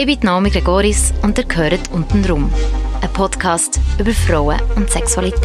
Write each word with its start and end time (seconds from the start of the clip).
Ich 0.00 0.06
bin 0.06 0.20
Naomi 0.22 0.48
Gregoris 0.48 1.12
und 1.22 1.36
ihr 1.38 1.44
gehört 1.44 1.90
«Unten 1.90 2.24
rum», 2.24 2.52
ein 3.00 3.12
Podcast 3.12 3.80
über 3.98 4.12
Frauen 4.12 4.56
und 4.76 4.88
Sexualität. 4.88 5.42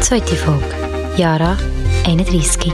Zweite 0.00 0.34
Folge. 0.34 0.64
Jara, 1.16 1.56
31. 2.04 2.72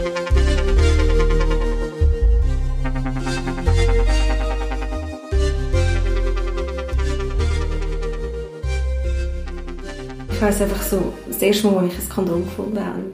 Ich 10.33 10.43
weiss 10.43 10.63
einfach 10.63 10.83
so, 10.83 11.13
das 11.39 11.47
erste 11.47 11.69
Mal, 11.69 11.85
als 11.85 11.95
ich 11.95 12.01
ein 12.01 12.09
Kondom 12.09 12.45
gefunden 12.45 12.85
habe. 12.85 13.05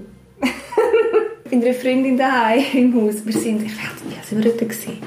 bei 1.45 1.57
einer 1.57 1.75
Freundin 1.75 2.17
daheim 2.17 2.65
im 2.73 2.95
Haus. 2.95 3.25
Wir 3.25 3.33
sind, 3.33 3.63
ich 3.63 3.77
weiß 3.77 4.05
nicht, 4.05 4.19
wie 4.19 4.27
sind 4.27 4.45
wir 4.45 4.51
dort 4.51 4.59
gewesen? 4.61 4.99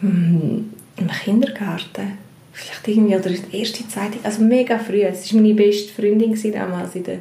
Hm, 0.00 0.72
Im 0.96 1.08
Kindergarten. 1.08 2.18
Vielleicht 2.52 2.88
irgendwie, 2.88 3.16
oder 3.16 3.30
die 3.30 3.58
erste 3.58 3.86
Zeit, 3.86 4.12
also 4.22 4.42
mega 4.42 4.78
früh. 4.78 5.02
Es 5.02 5.32
war 5.32 5.42
meine 5.42 5.54
beste 5.54 5.92
Freundin 5.92 6.30
gewesen, 6.32 6.52
damals 6.52 6.94
in 6.94 7.04
der 7.04 7.18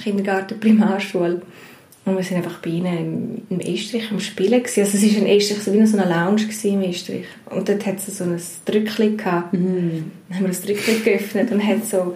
Kindergarten, 0.00 0.60
Primarschule. 0.60 1.42
Und 2.04 2.16
wir 2.18 2.24
waren 2.24 2.36
einfach 2.36 2.58
bei 2.58 2.70
ihnen 2.70 3.42
im, 3.48 3.58
im 3.58 3.60
Estrich 3.60 4.10
am 4.12 4.20
Spielen. 4.20 4.62
Gewesen. 4.62 4.80
Also 4.80 4.96
es 4.96 5.14
war 5.14 5.22
ein 5.22 5.26
Estrich, 5.26 5.58
so 5.60 5.72
wie 5.72 5.84
so 5.86 5.98
eine 5.98 6.08
Lounge 6.08 6.42
im 6.62 6.82
Estrich. 6.82 7.26
Und 7.46 7.68
dort 7.68 7.84
hat 7.84 7.96
es 7.96 8.18
so 8.18 8.24
ein 8.24 8.40
Drückchen 8.64 9.16
gehabt. 9.16 9.54
Mhm. 9.54 10.12
Dann 10.28 10.38
haben 10.38 10.44
wir 10.44 10.48
das 10.48 10.62
Drückchen 10.62 11.02
geöffnet 11.02 11.50
und 11.50 11.66
hat 11.66 11.84
so 11.84 12.14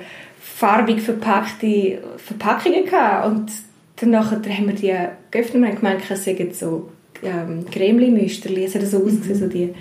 farbig 0.56 1.00
verpackte 1.00 1.98
Verpackungen 2.16 2.84
gehabt. 2.84 3.26
Und 3.26 3.52
danach 3.96 4.32
haben 4.32 4.66
wir 4.66 4.74
die 4.74 4.94
geöffnet 5.30 5.62
und 5.62 5.66
haben 5.66 5.76
gemeint, 5.76 6.02
es 6.08 6.24
seien 6.24 6.52
so 6.52 6.90
ähm, 7.22 7.64
Cremli-Müsterli. 7.70 8.64
Es 8.64 8.74
hat 8.74 8.86
so 8.86 8.98
ausgesehen, 8.98 9.38
so 9.38 9.46
die, 9.46 9.74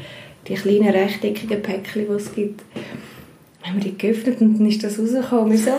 die 0.48 0.56
kleinen 0.56 0.90
rechteckigen 0.90 1.62
Päckchen, 1.62 2.08
die 2.08 2.14
es 2.14 2.34
gibt. 2.34 2.62
Dann 3.62 3.74
haben 3.74 3.84
wir 3.84 3.92
die 3.92 3.98
geöffnet 3.98 4.40
und 4.42 4.60
dann 4.60 4.68
ist 4.68 4.84
das 4.84 5.00
rausgekommen. 5.00 5.46
Und 5.46 5.52
wir 5.52 5.58
so, 5.58 5.72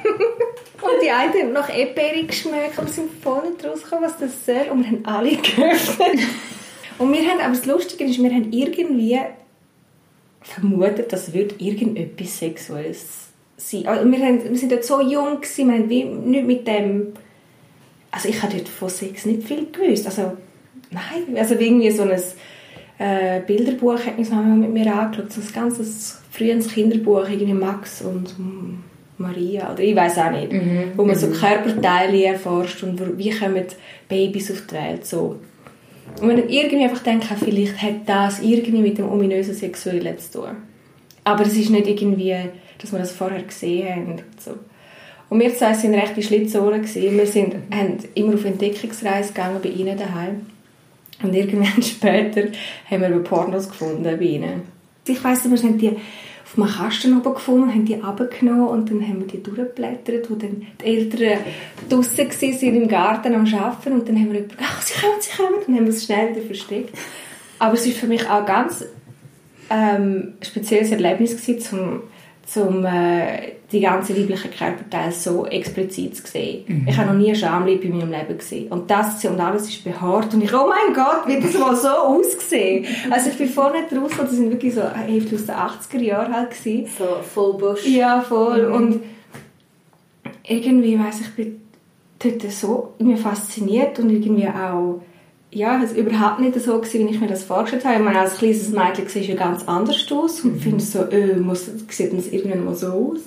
Und 0.82 1.02
die 1.02 1.10
eine 1.10 1.32
haben 1.32 1.52
nach 1.52 1.68
Eperi 1.68 2.24
geschmeckt, 2.24 2.78
aber 2.78 2.88
sind 2.88 3.10
voll 3.22 3.50
nicht 3.50 3.64
rausgekommen, 3.64 4.04
was 4.04 4.18
das 4.18 4.46
soll. 4.46 4.70
Und 4.70 4.84
wir 4.84 4.90
haben 4.90 5.04
alle 5.04 5.36
geöffnet. 5.36 6.26
Und 6.98 7.12
wir 7.12 7.20
haben, 7.28 7.40
aber 7.40 7.54
das 7.54 7.66
Lustige 7.66 8.04
ist, 8.04 8.22
wir 8.22 8.30
haben 8.30 8.52
irgendwie 8.52 9.18
vermutet, 10.42 11.12
das 11.12 11.32
wird 11.32 11.60
irgendetwas 11.60 12.38
Sexuelles 12.38 13.29
sein. 13.60 13.86
Also 13.86 14.10
wir, 14.10 14.18
haben, 14.18 14.42
wir 14.42 14.56
sind 14.56 14.72
dort 14.72 14.84
so 14.84 15.00
jung 15.00 15.40
gewesen, 15.40 15.68
wir 15.68 15.74
haben 15.74 15.90
wie 15.90 16.04
nicht 16.04 16.46
mit 16.46 16.66
dem... 16.66 17.12
Also 18.10 18.28
ich 18.28 18.42
habe 18.42 18.54
dort 18.54 18.68
von 18.68 18.88
Sex 18.88 19.26
nicht 19.26 19.44
viel 19.44 19.66
gewusst. 19.70 20.06
Also 20.06 20.32
nein, 20.90 21.36
also 21.36 21.54
irgendwie 21.54 21.90
so 21.90 22.02
ein 22.02 22.20
äh, 22.98 23.40
Bilderbuch 23.46 24.04
hat 24.04 24.18
mich 24.18 24.30
mit 24.30 24.72
mir 24.72 24.92
angeschaut, 24.92 25.32
so 25.32 25.40
ein 25.40 25.52
ganzes 25.52 26.20
frühes 26.30 26.68
Kinderbuch, 26.68 27.28
irgendwie 27.28 27.54
Max 27.54 28.02
und 28.02 28.34
Maria 29.16 29.72
oder 29.72 29.80
ich 29.80 29.94
weiß 29.94 30.18
auch 30.18 30.30
nicht, 30.30 30.52
mhm. 30.52 30.92
wo 30.96 31.04
man 31.04 31.16
so 31.16 31.28
mhm. 31.28 31.34
Körperteile 31.34 32.24
erforscht 32.24 32.82
und 32.82 33.18
wie 33.18 33.30
kommen 33.30 33.64
Babys 34.08 34.50
auf 34.50 34.66
die 34.66 34.74
Welt 34.74 35.06
so. 35.06 35.36
Und 36.20 36.26
man 36.26 36.48
irgendwie 36.48 36.84
einfach 36.84 37.02
denkt, 37.02 37.26
vielleicht 37.38 37.80
hat 37.80 38.06
das 38.06 38.40
irgendwie 38.40 38.82
mit 38.82 38.98
dem 38.98 39.08
ominösen 39.08 39.54
Sexuellen 39.54 40.18
zu 40.18 40.40
tun. 40.40 40.56
Aber 41.22 41.44
es 41.46 41.56
ist 41.56 41.70
nicht 41.70 41.86
irgendwie, 41.86 42.34
dass 42.80 42.92
wir 42.92 42.98
das 42.98 43.12
vorher 43.12 43.42
gesehen 43.42 43.88
haben. 43.88 44.22
So. 44.38 44.56
Und 45.28 45.40
wir 45.40 45.54
zwei 45.54 45.70
waren 45.70 45.94
rechte 45.94 46.22
Schlitzohren. 46.22 46.82
Wir 46.82 47.26
sind, 47.26 47.54
haben 47.70 47.98
immer 48.14 48.34
auf 48.34 48.44
Entdeckungsreise 48.44 49.32
gegangen 49.32 49.60
bei 49.62 49.68
ihnen 49.68 49.96
daheim. 49.96 50.46
Und 51.22 51.34
irgendwann 51.34 51.82
später 51.82 52.48
haben 52.90 53.02
wir 53.02 53.18
Pornos 53.22 53.68
gefunden 53.68 54.02
bei 54.02 54.24
ihnen. 54.24 54.62
Ich 55.06 55.22
weiss, 55.22 55.48
wir 55.48 55.56
haben 55.56 55.78
die 55.78 55.96
auf 56.50 56.58
einem 56.58 56.68
Kasten 56.68 57.16
oben 57.16 57.34
gefunden, 57.34 57.68
haben 57.68 57.84
die 57.84 58.02
abgenommen 58.02 58.68
und 58.68 58.90
dann 58.90 59.02
haben 59.02 59.20
wir 59.20 59.26
die 59.26 59.42
durchgeblättert, 59.42 60.28
wo 60.30 60.34
dann 60.34 60.66
die 60.80 60.84
Eltern 60.84 61.38
draussen 61.88 62.18
waren 62.28 62.76
im 62.76 62.88
Garten 62.88 63.34
am 63.34 63.46
Arbeiten 63.46 63.92
und 63.92 64.08
dann 64.08 64.16
haben 64.16 64.32
wir 64.32 64.40
gedacht, 64.40 64.58
ach, 64.60 64.82
sie 64.82 64.94
kommen, 65.00 65.20
sie 65.20 65.36
kommen, 65.36 65.56
dann 65.66 65.76
haben 65.76 65.84
wir 65.84 65.92
es 65.92 66.04
schnell 66.04 66.30
wieder 66.30 66.44
versteckt. 66.44 66.96
Aber 67.58 67.74
es 67.74 67.86
war 67.86 67.92
für 67.92 68.06
mich 68.06 68.28
auch 68.28 68.44
ganz 68.44 68.84
ähm, 69.68 70.34
spezielles 70.42 70.90
Erlebnis 70.90 71.36
gewesen, 71.36 71.78
um, 71.78 72.02
um 72.56 72.84
äh, 72.84 73.52
die 73.70 73.80
ganzen 73.80 74.16
weiblichen 74.16 74.50
Körperteile 74.50 75.12
so 75.12 75.46
explizit 75.46 76.16
zu 76.16 76.26
sehen. 76.26 76.64
Mhm. 76.66 76.88
Ich 76.88 76.96
habe 76.96 77.10
noch 77.12 77.18
nie 77.18 77.28
eine 77.28 77.36
Schamlippe 77.36 77.86
in 77.86 77.98
meinem 77.98 78.10
Leben 78.10 78.38
gesehen. 78.38 78.68
Und 78.68 78.90
das 78.90 79.24
und 79.24 79.40
alles 79.40 79.68
ist 79.68 79.84
behaart. 79.84 80.34
Und 80.34 80.42
ich, 80.42 80.52
oh 80.52 80.68
mein 80.68 80.94
Gott, 80.94 81.26
wird 81.26 81.44
das 81.44 81.58
mal 81.58 81.76
so 81.76 81.88
ausgesehen? 81.88 82.86
Also 83.10 83.30
ich 83.30 83.38
bin 83.38 83.48
vorne 83.48 83.84
draus, 83.88 84.12
das 84.18 84.30
sind 84.32 84.50
wirklich 84.50 84.74
so 84.74 84.82
Hälfte 84.82 85.36
aus 85.36 85.46
den 85.46 85.54
80er 85.54 86.02
Jahren 86.02 86.34
halt 86.34 86.50
gewesen. 86.50 86.88
So 86.98 87.22
voll 87.22 87.54
Busch. 87.54 87.86
Ja, 87.86 88.20
voll. 88.20 88.68
Mhm. 88.68 88.74
Und 88.74 89.00
irgendwie, 90.46 90.98
weiss 90.98 91.20
ich, 91.20 91.30
bin 91.34 91.60
dort 92.18 92.50
so 92.50 92.94
fasziniert 93.22 93.98
und 93.98 94.10
irgendwie 94.10 94.48
auch 94.48 95.00
ja, 95.52 95.82
es 95.82 95.90
war 95.90 95.98
überhaupt 95.98 96.40
nicht 96.40 96.60
so, 96.60 96.78
gewesen, 96.78 97.08
wie 97.08 97.14
ich 97.14 97.20
mir 97.20 97.26
das 97.26 97.44
vorgestellt 97.44 97.84
habe. 97.84 97.96
Ich 97.96 98.02
meine, 98.02 98.20
als 98.20 98.38
kleines 98.38 98.68
Mädchen 98.68 99.08
sieht 99.08 99.26
ja 99.26 99.34
ganz 99.34 99.66
anders 99.66 100.06
aus 100.12 100.40
und 100.40 100.54
mhm. 100.54 100.60
finde 100.60 100.84
so, 100.84 101.04
äh, 101.04 101.36
muss, 101.36 101.70
sieht 101.88 102.16
das 102.16 102.28
irgendwann 102.28 102.64
mal 102.64 102.74
so 102.74 102.86
aus? 102.86 103.20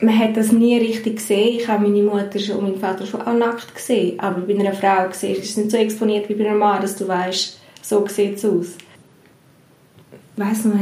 man 0.00 0.16
hat 0.16 0.36
das 0.36 0.52
nie 0.52 0.78
richtig 0.78 1.16
gesehen. 1.16 1.58
Ich 1.58 1.68
habe 1.68 1.88
meine 1.88 2.02
Mutter 2.02 2.38
schon 2.38 2.58
und 2.58 2.64
meinen 2.64 2.80
Vater 2.80 3.06
schon 3.06 3.22
auch 3.22 3.34
nackt 3.34 3.74
gesehen. 3.74 4.18
Aber 4.20 4.42
bei 4.42 4.54
einer 4.54 4.72
Frau 4.72 5.08
gesehen, 5.08 5.36
ist 5.36 5.50
es 5.50 5.56
nicht 5.56 5.70
so 5.70 5.76
exponiert 5.76 6.28
wie 6.28 6.34
bei 6.34 6.48
einem 6.48 6.58
Mann, 6.58 6.80
dass 6.80 6.96
du 6.96 7.08
weißt, 7.08 7.58
so 7.82 8.06
sieht 8.06 8.36
es 8.36 8.44
aus. 8.44 8.76
Ich 10.36 10.44
weiss 10.44 10.64
noch, 10.64 10.74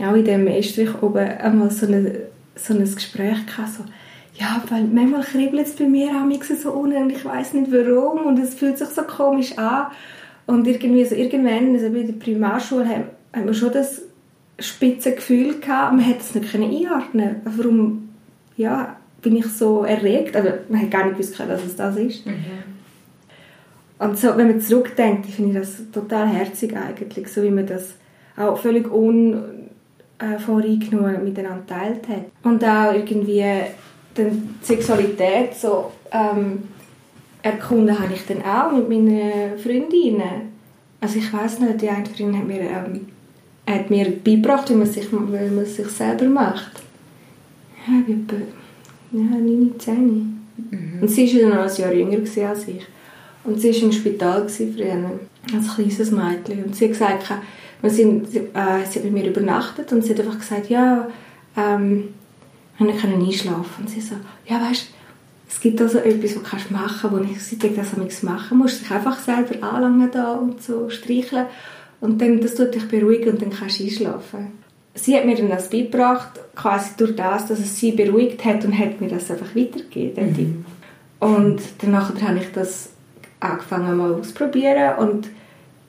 auch 0.00 0.14
in 0.14 0.24
dem 0.24 0.46
Estrich 0.48 0.90
oben 1.02 1.18
einmal 1.18 1.70
so, 1.70 1.86
eine, 1.86 2.22
so 2.56 2.74
ein 2.74 2.80
Gespräch 2.80 3.46
gehabt, 3.46 3.74
so, 3.76 3.84
ja, 4.38 4.62
weil 4.68 4.84
manchmal 4.84 5.22
kribbelt 5.22 5.66
es 5.66 5.76
bei 5.76 5.84
mir 5.84 6.10
auch 6.10 6.44
so 6.44 6.72
unten 6.72 7.04
und 7.04 7.10
ich 7.10 7.24
weiß 7.24 7.54
nicht 7.54 7.72
warum 7.72 8.26
und 8.26 8.38
es 8.38 8.54
fühlt 8.54 8.78
sich 8.78 8.88
so 8.88 9.02
komisch 9.02 9.56
an. 9.56 9.86
Und 10.46 10.66
irgendwie 10.66 11.04
so 11.04 11.14
irgendwann, 11.14 11.74
also 11.74 11.90
bei 11.90 12.02
der 12.02 12.12
Primarschule, 12.12 12.88
haben, 12.88 13.04
haben 13.32 13.46
wir 13.46 13.54
schon 13.54 13.72
das 13.72 14.02
spitze 14.58 15.14
Gefühl 15.14 15.60
gehabt, 15.60 15.92
man 15.92 16.04
hätte 16.04 16.20
es 16.20 16.34
nicht 16.34 16.54
einordnen 16.54 17.12
können. 17.12 17.40
Warum 17.44 18.08
ja, 18.56 18.96
bin 19.22 19.36
ich 19.36 19.46
so 19.46 19.84
erregt. 19.84 20.34
Also 20.36 20.50
man 20.68 20.82
hat 20.82 20.90
gar 20.90 21.04
nicht 21.04 21.18
gewusst, 21.18 21.38
dass 21.38 21.64
es 21.64 21.76
das 21.76 21.96
ist. 21.96 22.26
Mhm. 22.26 22.34
Und 23.98 24.18
so, 24.18 24.36
wenn 24.36 24.48
man 24.48 24.60
zurückdenkt, 24.60 25.24
finde 25.26 25.52
ich 25.52 25.58
das 25.58 25.90
total 25.90 26.28
herzig 26.28 26.76
eigentlich, 26.76 27.28
so 27.28 27.42
wie 27.42 27.50
man 27.50 27.66
das 27.66 27.94
auch 28.36 28.58
völlig 28.58 28.90
unvoreingenommen 28.90 31.14
äh, 31.14 31.18
miteinander 31.18 31.66
teilt 31.66 32.06
hat. 32.08 32.26
Und 32.42 32.62
auch 32.62 32.92
irgendwie 32.92 33.42
die 34.16 34.42
Sexualität 34.62 35.54
so 35.54 35.92
ähm, 36.12 36.64
erkunden 37.42 37.98
habe 37.98 38.14
ich 38.14 38.26
dann 38.26 38.42
auch 38.42 38.72
mit 38.72 38.88
meinen 38.88 39.58
Freundinnen. 39.58 40.54
Also 41.00 41.18
ich 41.18 41.32
weiß 41.32 41.60
nicht, 41.60 41.82
die 41.82 41.88
eine 41.88 42.06
Freundin 42.06 42.38
hat 42.38 42.46
mir, 42.46 42.60
ähm, 42.60 43.06
hat 43.68 43.90
mir 43.90 44.10
beigebracht, 44.10 44.70
wie 44.70 44.74
man, 44.74 44.86
sich, 44.86 45.12
wie 45.12 45.16
man 45.16 45.66
sich 45.66 45.88
selber 45.88 46.26
macht 46.26 46.82
ja, 47.86 48.02
ich 48.06 48.14
etwa 48.14 48.36
ja, 49.12 49.38
9, 49.38 49.74
10. 49.78 49.96
Mhm. 49.96 50.98
Und 51.00 51.08
sie 51.08 51.42
war 51.42 51.50
noch 51.50 51.72
ein 51.72 51.80
Jahr 51.80 51.92
jünger 51.92 52.18
als 52.18 52.68
ich. 52.68 52.86
Und 53.44 53.60
sie 53.60 53.72
war 53.72 53.82
im 53.82 53.92
Spital 53.92 54.48
früher, 54.48 55.10
als 55.54 55.74
kleines 55.74 56.10
Mädchen. 56.10 56.64
Und 56.64 56.74
sie 56.74 56.84
hat 56.84 56.92
gesagt, 56.92 57.32
wir 57.82 57.90
sind, 57.90 58.34
äh, 58.34 58.84
sie 58.88 58.98
hat 58.98 59.02
bei 59.02 59.10
mir 59.10 59.26
übernachtet 59.26 59.92
und 59.92 60.02
sie 60.02 60.12
hat 60.12 60.20
einfach 60.20 60.38
gesagt, 60.38 60.68
ja, 60.68 61.08
ähm, 61.56 62.08
wir 62.78 62.94
können 62.94 63.24
einschlafen. 63.24 63.84
Und 63.84 63.90
sie 63.90 64.00
so, 64.00 64.16
ja, 64.46 64.60
weißt 64.60 64.88
es 65.48 65.60
gibt 65.60 65.80
also 65.80 65.98
etwas, 65.98 66.36
was 66.36 66.66
du 66.66 66.72
machen 66.74 66.96
kannst, 67.00 67.12
wo 67.12 67.18
ich 67.18 67.42
seit 67.42 67.78
das 67.78 67.96
nichts 67.96 68.22
machen 68.22 68.58
muss. 68.58 68.80
Dich 68.80 68.90
einfach 68.90 69.18
selber 69.18 69.62
anlangen 69.62 70.10
da 70.10 70.32
und 70.32 70.62
so 70.62 70.90
streicheln. 70.90 71.46
Und 72.00 72.20
dann, 72.20 72.40
das 72.40 72.56
tut 72.56 72.74
dich 72.74 72.88
beruhigen 72.88 73.30
und 73.30 73.42
dann 73.42 73.50
kannst 73.50 73.78
du 73.78 73.84
einschlafen 73.84 74.52
sie 74.96 75.16
hat 75.16 75.26
mir 75.26 75.36
dann 75.36 75.50
das 75.50 75.70
beigebracht, 75.70 76.40
quasi 76.54 76.90
durch 76.96 77.14
das, 77.14 77.46
dass 77.46 77.58
es 77.58 77.78
sie 77.78 77.92
beruhigt 77.92 78.44
hat 78.44 78.64
und 78.64 78.76
hat 78.76 79.00
mir 79.00 79.08
das 79.08 79.30
einfach 79.30 79.54
weitergegeben, 79.54 80.32
mhm. 80.32 80.64
Und 81.18 81.62
danach 81.78 82.12
habe 82.20 82.38
ich 82.38 82.52
das 82.52 82.90
angefangen 83.40 83.96
mal 83.96 84.12
auszuprobieren 84.12 84.98
und 84.98 85.28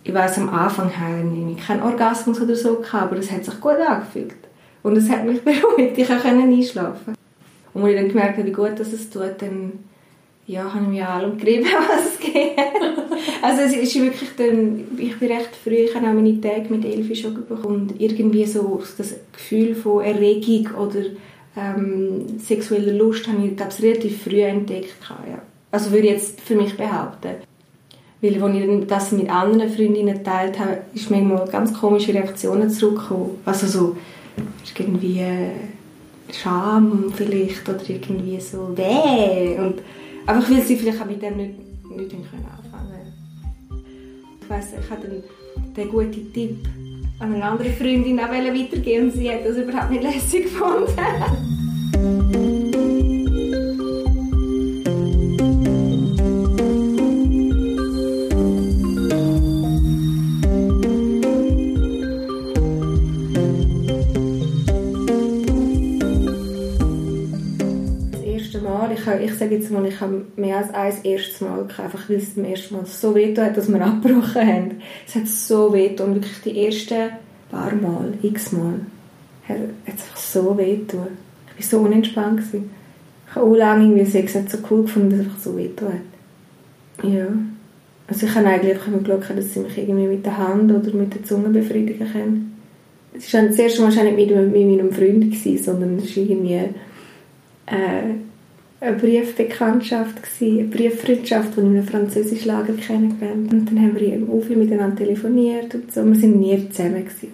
ich 0.03 0.13
weiß 0.13 0.37
am 0.37 0.49
Anfang 0.49 0.89
hatte 0.97 1.27
ich 1.51 1.67
keinen 1.67 1.83
Orgasmus 1.83 2.39
oder 2.39 2.55
so, 2.55 2.81
aber 2.93 3.17
es 3.17 3.29
hat 3.29 3.43
sich 3.43 3.59
gut 3.59 3.75
angefühlt. 3.75 4.35
Und 4.87 4.95
es 4.95 5.09
hat 5.09 5.25
mich 5.25 5.41
beruhigt, 5.43 5.97
ich 5.97 6.07
konnte 6.07 6.29
einschlafen. 6.29 7.13
Und 7.73 7.83
als 7.83 7.91
ich 7.91 7.97
dann 7.97 8.07
gemerkt 8.07 8.37
habe, 8.37 8.47
wie 8.47 8.53
gut 8.53 8.71
das 8.77 8.93
es 8.93 9.09
tut, 9.09 9.33
dann 9.39 9.73
ja, 10.45 10.73
habe 10.73 10.85
ich 10.85 10.89
mich 10.89 11.03
an 11.03 11.07
allem 11.07 11.37
gerieben, 11.37 11.65
was 11.89 12.13
es 12.13 12.19
geht. 12.19 12.57
also 13.41 13.63
es 13.63 13.73
ist 13.75 14.01
wirklich 14.01 14.29
dann, 14.37 14.85
ich 14.97 15.19
bin 15.19 15.29
recht 15.29 15.49
früh, 15.61 15.73
ich 15.73 15.93
habe 15.93 16.07
auch 16.07 16.13
meine 16.13 16.39
Tage 16.39 16.67
mit 16.69 16.85
Elfi 16.85 17.17
schon 17.17 17.33
bekommen 17.33 17.89
und 17.89 17.99
irgendwie 17.99 18.45
so 18.45 18.81
das 18.97 19.13
Gefühl 19.33 19.75
von 19.75 20.05
Erregung 20.05 20.73
oder 20.75 21.01
ähm, 21.57 22.39
sexuelle 22.39 22.93
Lust 22.93 23.27
habe 23.27 23.45
ich, 23.45 23.57
glaube 23.57 23.73
ich, 23.77 23.83
relativ 23.83 24.23
früh 24.23 24.41
entdeckt. 24.41 24.95
Ja. 25.29 25.41
Also 25.69 25.91
würde 25.91 26.07
ich 26.07 26.13
jetzt 26.13 26.39
für 26.39 26.55
mich 26.55 26.77
behaupten. 26.77 27.35
Weil, 28.21 28.41
als 28.41 28.55
ich 28.55 28.87
das 28.87 29.11
mit 29.11 29.29
anderen 29.29 29.69
Freundinnen 29.69 30.17
geteilt 30.17 30.57
habe, 30.57 30.77
ist 30.93 31.11
manchmal 31.11 31.45
ganz 31.49 31.73
komische 31.73 32.13
Reaktionen 32.13 32.69
zurückgekommen. 32.69 33.31
Also 33.45 33.67
so, 33.67 33.97
irgendwie 34.77 35.25
Scham 36.31 37.11
vielleicht 37.15 37.67
oder 37.67 37.89
irgendwie 37.89 38.39
so 38.39 38.77
weh. 38.77 39.57
Und 39.57 39.81
einfach 40.25 40.49
weil 40.51 40.61
sie 40.61 40.75
vielleicht 40.75 41.01
auch 41.01 41.05
mit 41.05 41.21
dem 41.21 41.37
nicht, 41.37 41.59
nicht 41.89 42.13
anfangen 42.13 42.45
können. 42.63 43.83
Ich 44.41 44.49
weiss, 44.49 44.73
ich 44.79 44.89
hatte 44.89 45.07
den, 45.07 45.23
den 45.75 45.89
guten 45.89 46.33
Tipp 46.33 46.57
an 47.19 47.33
eine 47.33 47.43
andere 47.43 47.69
Freundin 47.69 48.19
auch 48.19 48.29
weitergeben 48.29 49.05
und 49.05 49.13
sie 49.13 49.31
hat 49.31 49.45
das 49.45 49.57
überhaupt 49.57 49.89
nicht 49.89 50.03
lässig 50.03 50.43
gefunden. 50.43 50.93
Sage 69.37 69.55
jetzt 69.55 69.71
mal, 69.71 69.85
ich 69.85 69.99
habe 69.99 70.25
mehr 70.35 70.57
als 70.57 70.73
ein 70.73 70.93
erstes 71.03 71.41
Mal 71.41 71.61
einfach 71.61 72.09
weil 72.09 72.17
es 72.17 72.33
zum 72.33 72.45
ersten 72.45 72.75
Mal 72.75 72.85
so 72.85 73.15
weh 73.15 73.35
hat, 73.35 73.57
dass 73.57 73.71
wir 73.71 73.81
abgebrochen 73.85 74.47
haben. 74.47 74.71
Es 75.07 75.15
hat 75.15 75.27
so 75.27 75.73
weh 75.73 75.89
und 75.89 76.15
wirklich 76.15 76.41
die 76.43 76.65
ersten 76.65 77.11
paar 77.49 77.73
Mal, 77.75 78.13
x 78.21 78.51
Mal, 78.51 78.81
hat 79.47 79.57
es 79.85 79.91
einfach 79.91 80.17
so 80.17 80.57
weh 80.57 80.79
Ich 80.87 80.93
war 80.93 81.09
so 81.59 81.79
unentspannt. 81.79 82.37
Gewesen. 82.37 82.69
Ich 83.29 83.35
habe 83.35 83.45
auch 83.45 83.55
lange 83.55 83.85
irgendwie 83.85 84.05
Sex 84.05 84.35
nicht 84.35 84.51
so 84.51 84.57
cool 84.69 84.83
gefunden, 84.83 85.11
dass 85.11 85.19
es 85.19 85.25
einfach 85.25 85.39
so 85.39 85.57
weh 85.57 85.69
hat. 85.81 87.09
Ja. 87.09 87.27
Also 88.07 88.25
ich 88.25 88.35
habe 88.35 88.47
eigentlich 88.47 88.77
immer 88.87 88.99
Glück 88.99 89.27
dass 89.35 89.53
sie 89.53 89.59
mich 89.59 89.77
irgendwie 89.77 90.07
mit 90.07 90.25
der 90.25 90.37
Hand 90.37 90.71
oder 90.71 90.93
mit 90.93 91.13
der 91.13 91.23
Zunge 91.23 91.49
befriedigen 91.49 92.09
können. 92.11 92.57
Es 93.13 93.33
war 93.33 93.41
das 93.41 93.59
erste 93.59 93.81
Mal 93.81 93.89
nicht 93.89 94.29
mit, 94.29 94.51
mit 94.51 94.77
meinem 94.77 94.91
Freund, 94.91 95.25
gewesen, 95.25 95.63
sondern 95.63 95.97
es 95.97 96.15
war 96.15 96.23
irgendwie 96.23 96.53
äh, 97.65 98.15
eine 98.79 98.97
Briefbekanntschaft, 98.97 100.21
gewesen, 100.21 100.59
eine 100.59 100.67
Brieffreundschaft, 100.67 101.55
die 101.55 101.59
ich 101.59 101.65
in 101.65 101.77
einem 101.77 101.87
französischen 101.87 102.47
Lager 102.47 102.73
kennengelernt 102.73 103.51
Und 103.51 103.65
dann 103.65 103.81
haben 103.81 103.99
wir 103.99 104.29
auch 104.29 104.43
viel 104.43 104.57
miteinander 104.57 104.97
telefoniert 104.97 105.73
und 105.73 105.91
so. 105.91 106.05
Wir 106.05 106.15
sind 106.15 106.39
nie 106.39 106.69
zusammen 106.69 107.05
gewesen. 107.05 107.31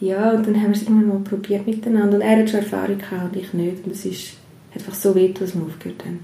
Ja, 0.00 0.32
und 0.32 0.46
dann 0.46 0.56
haben 0.56 0.68
wir 0.68 0.76
es 0.76 0.82
irgendwann 0.82 1.08
mal 1.08 1.18
probiert 1.18 1.66
miteinander. 1.66 2.16
Und 2.16 2.22
er 2.22 2.38
hat 2.38 2.50
schon 2.50 2.60
Erfahrung 2.60 2.98
gehabt 2.98 3.34
und 3.34 3.40
ich 3.40 3.52
nicht. 3.52 3.84
Und 3.84 3.92
es 3.92 4.04
ist 4.04 4.32
einfach 4.74 4.94
so 4.94 5.14
weh, 5.14 5.32
dass 5.32 5.54
wir 5.54 5.62
aufgehört 5.62 6.04
haben. 6.04 6.20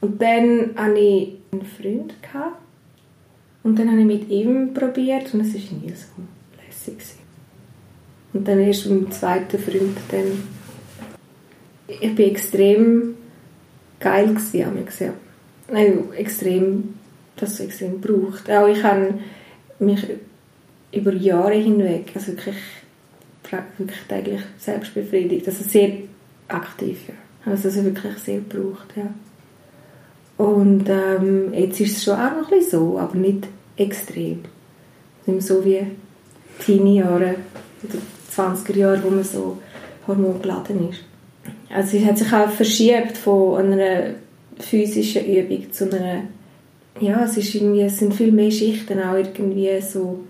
Und 0.00 0.20
dann 0.20 0.70
hatte 0.76 0.98
ich 0.98 1.32
einen 1.52 1.62
Freund. 1.64 2.14
Gehabt. 2.20 2.56
Und 3.62 3.78
dann 3.78 3.90
habe 3.90 4.00
ich 4.00 4.06
mit 4.06 4.28
ihm 4.28 4.74
probiert 4.74 5.32
und 5.32 5.40
es 5.40 5.54
war 5.54 5.60
nie 5.60 5.92
so 5.92 6.22
lässig. 6.64 6.94
Gewesen. 6.94 7.18
Und 8.32 8.46
dann 8.46 8.60
erst 8.60 8.86
mit 8.86 9.00
dem 9.00 9.10
zweiten 9.10 9.58
Freund 9.58 9.96
dann... 10.10 10.56
Ich 11.88 12.14
bin 12.14 12.30
extrem 12.30 13.14
geil 14.00 14.28
gewesen, 14.28 14.78
ich 14.78 14.86
gesehen. 14.86 15.12
Also 15.68 16.12
extrem, 16.16 16.94
das 17.36 17.60
extrem 17.60 18.00
braucht. 18.00 18.50
Auch 18.50 18.68
ich 18.68 18.82
habe 18.82 19.14
mich 19.78 20.06
über 20.92 21.12
Jahre 21.12 21.54
hinweg, 21.54 22.12
also 22.14 22.28
wirklich, 22.28 22.56
wirklich 23.78 24.00
täglich 24.08 24.40
selbst 24.58 24.94
befriedigt, 24.94 25.46
also 25.46 25.62
sehr 25.64 25.92
aktiv, 26.48 26.98
ja. 27.08 27.14
Also 27.50 27.68
es 27.68 27.84
wirklich 27.84 28.18
sehr 28.18 28.40
gebraucht, 28.40 28.88
ja. 28.96 29.08
Und 30.36 30.88
ähm, 30.88 31.54
jetzt 31.54 31.80
ist 31.80 31.96
es 31.96 32.04
schon 32.04 32.14
auch 32.14 32.32
noch 32.32 32.50
ein 32.50 32.58
bisschen 32.58 32.80
so, 32.80 32.98
aber 32.98 33.16
nicht 33.16 33.46
extrem. 33.76 34.40
Nicht 35.26 35.42
so 35.42 35.64
wie 35.64 35.86
Teenie-Jahre 36.58 37.36
oder 37.82 37.98
20er 38.34 38.76
Jahre, 38.76 39.02
wo 39.02 39.10
man 39.10 39.24
so 39.24 39.58
hormongeladen 40.06 40.90
ist. 40.90 41.00
Also 41.68 41.96
es 41.96 42.04
hat 42.04 42.18
sich 42.18 42.32
auch 42.32 42.50
verschiebt 42.50 43.16
von 43.16 43.72
einer 43.72 44.14
physischen 44.58 45.26
Übung 45.26 45.72
zu 45.72 45.90
einer 45.90 46.22
ja, 47.00 47.24
es, 47.24 47.36
ist 47.36 47.54
irgendwie, 47.54 47.82
es 47.82 47.98
sind 47.98 48.14
viel 48.14 48.32
mehr 48.32 48.50
Schichten 48.50 49.00
auch 49.02 49.16
irgendwie 49.16 49.80
so 49.80 50.24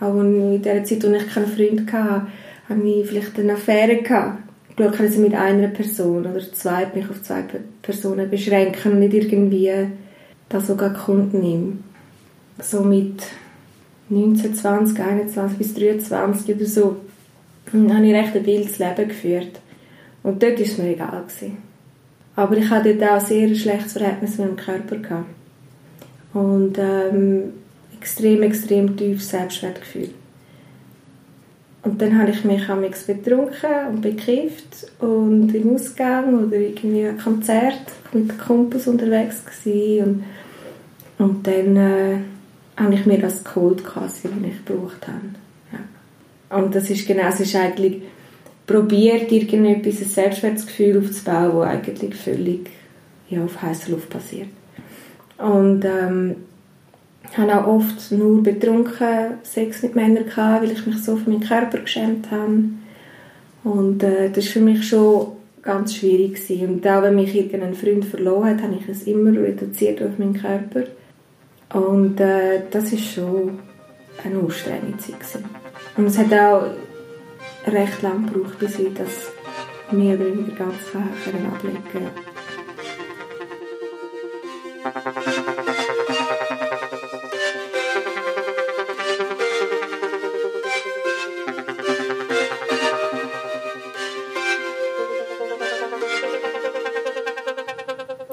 auch 0.00 0.14
in 0.20 0.62
der 0.62 0.84
Zeit, 0.84 1.04
als 1.04 1.22
ich 1.22 1.34
keinen 1.34 1.46
Freund 1.46 1.92
hatte, 1.92 2.26
hatte 2.68 2.82
ich 2.86 3.06
vielleicht 3.06 3.38
eine 3.38 3.54
Affäre 3.54 3.96
gehabt. 3.96 4.42
Glück 4.76 5.00
ich 5.00 5.18
mit 5.18 5.34
einer 5.34 5.68
Person 5.68 6.24
oder 6.24 6.40
zwei, 6.52 6.86
mich 6.94 7.10
auf 7.10 7.20
zwei 7.22 7.42
Personen 7.82 8.30
beschränken 8.30 8.92
und 8.92 9.00
nicht 9.00 9.14
irgendwie 9.14 9.88
das 10.48 10.68
sogar 10.68 10.92
Kunden 10.92 11.40
nehmen. 11.40 11.84
So 12.60 12.82
mit 12.82 13.22
19, 14.08 14.54
20, 14.54 15.00
21 15.00 15.58
bis 15.58 15.74
23 15.74 16.54
oder 16.54 16.66
so 16.66 16.96
habe 17.72 18.06
ich 18.06 18.14
recht 18.14 18.36
ein 18.36 18.46
wildes 18.46 18.78
Leben 18.78 19.08
geführt. 19.08 19.60
Und 20.28 20.42
dort 20.42 20.58
war 20.58 20.66
es 20.66 20.76
mir 20.76 20.90
egal. 20.90 21.24
Gewesen. 21.26 21.56
Aber 22.36 22.56
ich 22.58 22.68
hatte 22.68 22.94
dort 22.94 23.10
auch 23.10 23.26
sehr 23.26 23.48
ein 23.48 23.56
schlechtes 23.56 23.94
Verhältnis 23.94 24.36
mit 24.36 24.48
meinem 24.48 24.56
Körper. 24.56 24.96
Gehabt. 24.96 25.24
Und 26.34 26.76
ähm, 26.78 27.54
extrem, 27.98 28.42
extrem 28.42 28.94
tiefes 28.94 29.30
Selbstwertgefühl. 29.30 30.10
Und 31.82 32.02
dann 32.02 32.18
habe 32.18 32.30
ich 32.30 32.44
mich 32.44 32.68
am 32.68 32.82
betrunken 32.82 33.86
und 33.88 34.02
bekifft 34.02 34.92
und 34.98 35.54
im 35.54 35.74
Ausgang 35.74 36.46
oder 36.46 36.56
irgendwie 36.56 37.06
ein 37.06 37.16
Konzert 37.16 37.80
mit 38.12 38.38
Kumpels 38.38 38.86
unterwegs 38.86 39.42
gewesen. 39.46 40.24
und, 41.18 41.26
und 41.26 41.46
dann 41.46 41.76
äh, 41.76 42.18
habe 42.76 42.94
ich 42.94 43.06
mir 43.06 43.18
das 43.18 43.42
geholt, 43.42 43.82
quasi, 43.82 44.28
was 44.28 44.50
ich 44.50 44.64
gebraucht 44.66 45.08
habe. 45.08 45.20
Ja. 45.72 46.58
Und 46.58 46.74
das 46.74 46.90
ist 46.90 47.06
genau, 47.06 47.28
es 47.28 47.40
ist 47.40 47.56
eigentlich 47.56 48.02
probiert, 48.68 49.32
irgendetwas, 49.32 50.00
ein 50.00 50.08
Selbstwertgefühl 50.08 50.98
aufzubauen, 50.98 51.56
das 51.56 51.68
eigentlich 51.68 52.14
völlig 52.14 52.70
ja, 53.28 53.42
auf 53.42 53.60
heißer 53.60 53.90
Luft 53.90 54.10
passiert. 54.10 54.48
Und 55.38 55.84
ähm, 55.84 56.36
habe 57.36 57.54
auch 57.56 57.66
oft 57.66 58.12
nur 58.12 58.42
betrunken 58.42 59.38
Sex 59.42 59.82
mit 59.82 59.96
Männern 59.96 60.26
gehabt, 60.26 60.62
weil 60.62 60.72
ich 60.72 60.86
mich 60.86 61.02
so 61.02 61.16
für 61.16 61.30
meinen 61.30 61.42
Körper 61.42 61.78
geschämt 61.78 62.30
habe. 62.30 62.64
Und 63.64 64.02
äh, 64.02 64.30
das 64.30 64.46
war 64.46 64.52
für 64.52 64.60
mich 64.60 64.86
schon 64.86 65.28
ganz 65.62 65.94
schwierig 65.94 66.34
gewesen. 66.34 66.74
Und 66.74 66.86
auch 66.86 67.02
wenn 67.02 67.16
mich 67.16 67.34
irgendein 67.34 67.74
Freund 67.74 68.04
verloren 68.04 68.48
hat, 68.56 68.62
habe 68.62 68.76
ich 68.80 68.88
es 68.88 69.04
immer 69.04 69.32
reduziert 69.32 70.02
auf 70.02 70.18
meinen 70.18 70.34
Körper. 70.34 70.84
Und 71.74 72.20
äh, 72.20 72.62
das 72.70 72.92
ist 72.92 73.12
schon 73.12 73.58
eine 74.24 74.38
anstrengende 74.40 74.98
Zeit 74.98 75.20
gewesen. 75.20 75.44
Und 75.96 76.06
es 76.06 76.18
hat 76.18 76.32
auch 76.32 76.62
recht 77.72 78.02
lang 78.02 78.26
gebraucht, 78.26 78.58
bis 78.58 78.78
ich 78.78 78.94
das 78.94 79.32
mehr 79.90 80.14
oder 80.14 80.26
weniger 80.26 80.52
ganz 80.52 80.74
ablegen 80.94 81.84
kann. 81.92 82.10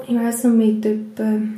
Ich 0.08 0.14
weiß 0.14 0.44
noch 0.44 0.52
mit 0.52 0.86
etwa 0.86 1.55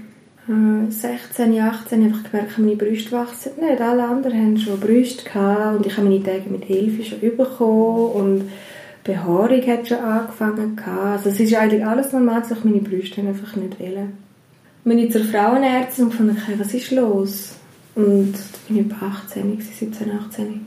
16, 1.39 1.61
18 1.61 2.03
einfach 2.03 2.31
gemerkt, 2.31 2.59
meine 2.59 2.75
Brüste 2.75 3.13
wachsen 3.13 3.53
nicht. 3.61 3.81
Alle 3.81 4.05
anderen 4.05 4.37
haben 4.37 4.59
schon 4.59 4.81
Brüste 4.81 5.23
gehabt 5.23 5.79
und 5.79 5.87
ich 5.87 5.97
habe 5.97 6.09
meine 6.09 6.21
Tage 6.21 6.51
mit 6.51 6.65
Hilfe 6.65 7.05
schon 7.05 7.21
bekommen 7.21 8.11
und 8.13 8.51
Behaarung 9.05 9.63
hat 9.67 9.87
schon 9.87 9.99
angefangen 9.99 10.75
gehabt. 10.75 11.19
Also 11.19 11.29
es 11.29 11.39
ist 11.39 11.55
eigentlich 11.55 11.87
alles 11.87 12.13
normal, 12.13 12.43
dass 12.49 12.65
meine 12.65 12.81
Brüste 12.81 13.21
einfach 13.21 13.55
nicht 13.55 13.79
wählen. 13.79 14.15
Bin 14.83 14.99
ich 14.99 15.13
zur 15.13 15.25
Frauenärztin 15.25 16.07
und 16.07 16.15
fand, 16.15 16.33
okay, 16.33 16.55
was 16.59 16.75
ist 16.75 16.91
los? 16.91 17.55
Und 17.95 18.33
da 18.33 18.59
bin 18.67 18.79
ich 18.79 18.87
etwa 18.87 19.07
18, 19.07 19.61
17, 19.61 20.11
18. 20.11 20.61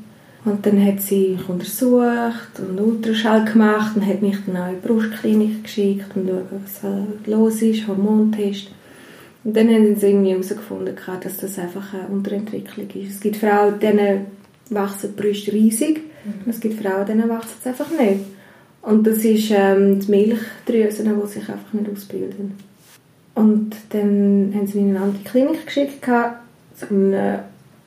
Und 0.46 0.66
dann 0.66 0.86
hat 0.86 1.02
sie 1.02 1.36
mich 1.38 1.50
untersucht 1.50 2.60
und 2.60 2.80
Ultraschall 2.80 3.44
gemacht 3.44 3.96
und 3.96 4.08
hat 4.08 4.22
mich 4.22 4.38
dann 4.46 4.58
auch 4.58 4.70
in 4.70 4.76
die 4.82 4.88
Brustklinik 4.88 5.64
geschickt 5.64 6.16
und 6.16 6.30
schauen, 6.30 6.64
was 6.64 7.28
los 7.28 7.62
ist, 7.62 7.88
Hormontest. 7.88 8.72
Und 9.44 9.58
dann 9.58 9.70
haben 9.70 9.96
sie 9.96 10.08
irgendwie 10.08 10.32
herausgefunden, 10.32 10.96
dass 11.22 11.38
das 11.38 11.58
einfach 11.58 11.94
eine 11.94 12.08
Unterentwicklung 12.08 12.88
ist. 12.90 13.16
Es 13.16 13.20
gibt 13.22 13.38
Frauen, 13.38 13.80
denen 13.80 14.28
wachsen 14.70 15.14
die 15.16 15.22
Brüste 15.22 15.52
riesig. 15.52 16.02
Mhm. 16.26 16.50
Es 16.50 16.60
gibt 16.60 16.82
Frauen, 16.82 17.06
denen 17.06 17.28
wachsen 17.28 17.56
es 17.60 17.68
einfach 17.68 17.90
nicht. 17.90 18.26
Und 18.84 19.06
das 19.06 19.18
ist 19.20 19.52
ähm, 19.52 20.00
die 20.00 20.12
Milchdrüsen, 20.12 21.20
die 21.22 21.28
sich 21.28 21.50
einfach 21.50 21.74
nicht 21.74 21.92
ausbilden. 21.92 22.54
Und 23.34 23.76
dann 23.90 24.54
haben 24.56 24.68
sie 24.68 24.80
mich 24.80 24.90
in 24.90 24.96
eine 24.96 25.06
andere 25.06 25.24
Klinik 25.24 25.66
geschickt, 25.66 26.04
zu 26.76 26.88
einem 26.90 27.40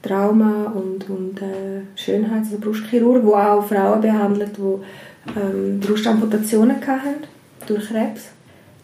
Trauma- 0.03 0.73
und, 0.75 1.09
und 1.09 1.41
äh, 1.41 1.83
Schönheits- 1.97 2.53
also 2.53 2.59
Brustchirurg, 2.59 3.25
der 3.25 3.55
auch 3.55 3.67
Frauen 3.67 4.01
behandelt, 4.01 4.57
die 4.57 5.41
ähm, 5.41 5.81
Brustamputationen 5.81 6.77
hatten. 6.77 7.25
durch 7.67 7.89
Krebs. 7.89 8.29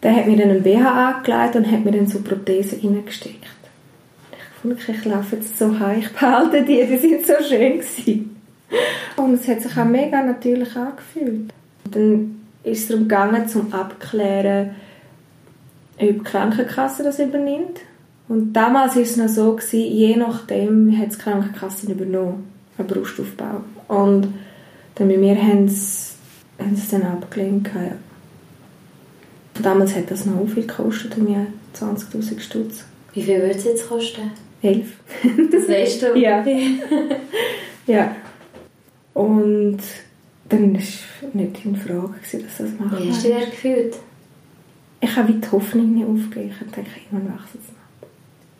Der 0.03 0.15
hat 0.15 0.27
mir 0.27 0.37
dann 0.37 0.49
einen 0.49 0.63
BH 0.63 1.15
angelegt 1.15 1.55
und 1.55 1.71
hat 1.71 1.85
mir 1.85 1.91
dann 1.91 2.07
so 2.07 2.21
Prothesen 2.21 2.79
reingesteckt. 2.83 3.45
Ich 4.31 4.61
fand, 4.61 4.89
ich 4.89 5.05
laufe 5.05 5.35
jetzt 5.35 5.57
so 5.57 5.79
heim, 5.79 5.99
ich 5.99 6.09
behalte 6.11 6.63
die, 6.63 6.85
die 6.85 6.97
sind 6.97 7.25
so 7.25 7.33
schön 7.47 7.79
gewesen. 7.79 8.35
Und 9.17 9.33
es 9.35 9.47
hat 9.47 9.61
sich 9.61 9.77
auch 9.77 9.85
mega 9.85 10.23
natürlich 10.23 10.75
angefühlt. 10.75 11.51
Dann 11.89 12.41
ist 12.63 12.83
es 12.83 12.87
darum 12.87 13.03
gegangen, 13.03 13.47
zum 13.47 13.73
abklären, 13.73 14.71
ob 15.99 16.07
die 16.07 16.19
Krankenkasse 16.19 17.03
das 17.03 17.19
übernimmt. 17.19 17.81
Und 18.27 18.53
damals 18.53 18.95
war 18.95 19.01
es 19.01 19.17
noch 19.17 19.27
so, 19.27 19.55
gewesen, 19.55 19.91
je 19.91 20.15
nachdem 20.15 20.97
hat 20.97 21.13
die 21.13 21.17
Krankenkasse 21.17 21.91
übernommen, 21.91 22.47
einen 22.77 22.87
Brustaufbau. 22.87 23.61
Und 23.87 24.33
dann 24.95 25.07
bei 25.07 25.17
mir 25.17 25.35
haben 25.35 25.67
sie, 25.67 26.13
haben 26.59 26.75
sie 26.75 26.81
es 26.81 26.89
dann 26.89 27.03
abgelehnt. 27.03 27.69
Ja. 27.75 27.91
Damals 29.61 29.95
hat 29.95 30.09
das 30.09 30.25
noch 30.25 30.47
viel 30.47 30.65
gekostet, 30.65 31.17
mir 31.17 31.47
20'000 31.75 32.39
Stutz. 32.39 32.85
Wie 33.13 33.21
viel 33.21 33.41
würde 33.41 33.55
es 33.55 33.65
jetzt 33.65 33.87
kosten? 33.87 34.31
11. 34.61 34.87
Das 35.51 35.67
weißt 35.67 36.01
du? 36.03 36.17
ja. 36.17 36.45
ja. 37.87 38.15
Und 39.13 39.79
dann 40.49 40.73
war 40.73 40.81
nicht 41.33 41.65
in 41.65 41.75
Frage, 41.75 42.13
dass 42.21 42.57
das 42.57 42.69
machen 42.79 42.97
Wie 42.99 43.09
hast 43.09 43.25
du 43.25 43.29
dich 43.29 43.51
gefühlt? 43.51 43.95
Ich 45.01 45.15
habe 45.15 45.33
die 45.33 45.51
Hoffnung 45.51 45.93
nicht 45.93 46.05
aufgegeben. 46.05 46.53
Ich 46.65 46.71
denke, 46.71 46.91
irgendwann 47.03 47.33
wächst 47.33 47.55
es 47.55 47.67
noch. 47.69 48.07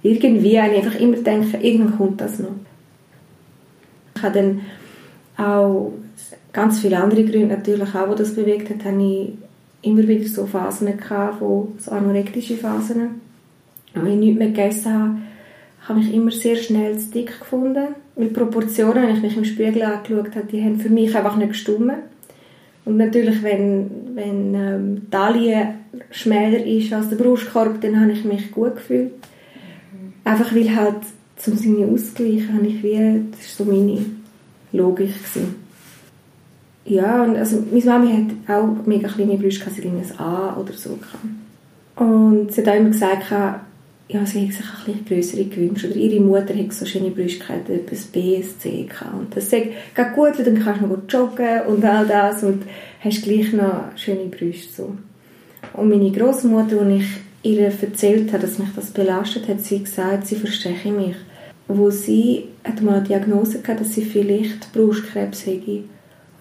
Irgendwie 0.03 0.59
habe 0.59 0.73
ich 0.73 0.83
einfach 0.83 0.99
immer 0.99 1.17
gedacht, 1.17 1.63
irgendwann 1.63 1.97
kommt 1.97 2.21
das 2.21 2.39
noch. 2.39 2.55
Ich 4.15 4.23
habe 4.23 4.33
dann 4.39 4.61
auch 5.37 5.93
ganz 6.51 6.79
viele 6.79 6.97
andere 6.97 7.23
Gründe 7.23 7.55
natürlich 7.55 7.95
auch, 7.95 8.09
die 8.09 8.17
das 8.17 8.35
bewegt 8.35 8.69
hat, 8.69 8.85
habe 8.85 9.03
ich 9.03 9.29
immer 9.81 10.07
wieder 10.07 10.27
so 10.27 10.45
Phasen 10.45 10.97
gehabt, 10.97 11.41
wo, 11.41 11.69
so 11.77 11.91
anorektische 11.91 12.57
Phasen, 12.57 13.21
wo 13.93 14.05
ich 14.05 14.15
nichts 14.15 14.39
mehr 14.39 14.47
gegessen 14.49 14.93
habe, 14.93 15.17
habe 15.87 15.99
mich 15.99 16.13
immer 16.13 16.31
sehr 16.31 16.55
schnell 16.55 16.97
zu 16.97 17.11
dick 17.11 17.39
gefunden. 17.39 17.95
Mit 18.15 18.33
Proportionen, 18.33 19.03
wenn 19.03 19.15
ich 19.15 19.21
mich 19.21 19.37
im 19.37 19.45
Spiegel 19.45 19.81
angeschaut 19.83 20.35
habe, 20.35 20.47
die 20.51 20.63
haben 20.63 20.79
für 20.79 20.89
mich 20.89 21.15
einfach 21.15 21.35
nicht 21.35 21.49
gestimmt. 21.49 21.93
Und 22.85 22.97
natürlich, 22.97 23.41
wenn, 23.43 24.15
wenn 24.15 24.53
ähm, 24.55 25.01
die 25.05 25.09
Taille 25.09 25.75
schmäler 26.09 26.65
ist 26.65 26.91
als 26.93 27.09
der 27.09 27.15
Brustkorb, 27.15 27.81
dann 27.81 27.99
habe 27.99 28.11
ich 28.11 28.23
mich 28.23 28.51
gut 28.51 28.75
gefühlt. 28.75 29.11
Einfach 30.23 30.53
weil 30.53 30.75
halt, 30.75 30.97
zum 31.37 31.57
seine 31.57 31.87
ausgleichen, 31.87 32.53
habe 32.53 32.67
ich 32.67 32.83
wie, 32.83 33.21
das 33.31 33.59
war 33.59 33.65
so 33.65 33.71
meine 33.71 34.05
Logik. 34.71 35.13
Gewesen. 35.15 35.55
Ja, 36.85 37.23
und 37.23 37.37
also 37.37 37.63
meine 37.71 37.85
Mami 37.85 38.27
hat 38.47 38.55
auch 38.55 38.85
mega 38.85 39.07
kleine 39.07 39.37
Brüste, 39.37 39.69
sie 39.69 39.81
hatte 39.81 39.87
ein 39.87 40.19
A 40.19 40.57
oder 40.59 40.73
so. 40.73 40.97
Und 41.95 42.51
sie 42.51 42.61
hat 42.61 42.69
auch 42.69 42.75
immer 42.75 42.89
gesagt, 42.89 43.31
ja, 44.11 44.25
sie 44.25 44.47
hat 44.47 44.53
sich 44.53 44.65
ein 44.65 45.03
bisschen 45.03 45.05
größere 45.05 45.45
gewünscht. 45.45 45.85
Oder 45.85 45.95
ihre 45.95 46.19
Mutter 46.19 46.53
hat 46.55 46.73
so 46.73 46.85
schöne 46.85 47.11
Brüste 47.11 47.39
gehabt, 47.39 47.69
etwas 47.69 48.03
B, 48.05 48.41
C 48.59 48.83
gehabt. 48.83 49.13
Und 49.13 49.35
das 49.35 49.49
sagt, 49.49 49.67
geht 49.95 50.13
gut, 50.15 50.37
weil 50.37 50.45
dann 50.45 50.63
kannst 50.63 50.81
du 50.81 50.87
noch 50.87 50.99
joggen 51.07 51.61
und 51.67 51.85
all 51.85 52.05
das 52.05 52.43
und 52.43 52.63
hast 52.99 53.23
gleich 53.23 53.53
noch 53.53 53.95
schöne 53.95 54.25
Brüste. 54.25 54.73
So. 54.73 54.95
Und 55.73 55.89
meine 55.89 56.11
Großmutter, 56.11 56.81
als 56.81 56.93
ich 56.93 57.07
ihr 57.43 57.61
erzählt 57.61 58.33
habe, 58.33 58.41
dass 58.41 58.59
mich 58.59 58.69
das 58.75 58.91
belastet 58.91 59.47
hat, 59.47 59.61
sie 59.61 59.79
gesagt, 59.79 60.27
sie 60.27 60.35
verstehe 60.35 60.91
mich. 60.91 61.15
Wo 61.67 61.89
sie 61.89 62.45
hat 62.65 62.81
mal 62.81 62.95
eine 62.95 63.07
Diagnose 63.07 63.61
gehabt, 63.61 63.79
dass 63.79 63.93
sie 63.93 64.03
vielleicht 64.03 64.73
Brustkrebs 64.73 65.45
hätte. 65.45 65.83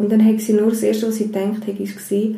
Und 0.01 0.11
dann 0.11 0.25
hat 0.25 0.41
sie 0.41 0.55
nur 0.55 0.71
das 0.71 0.83
Erste, 0.83 1.09
was 1.09 1.17
sie 1.17 1.27
gedacht 1.27 1.67
hat, 1.67 1.79
war, 1.79 2.35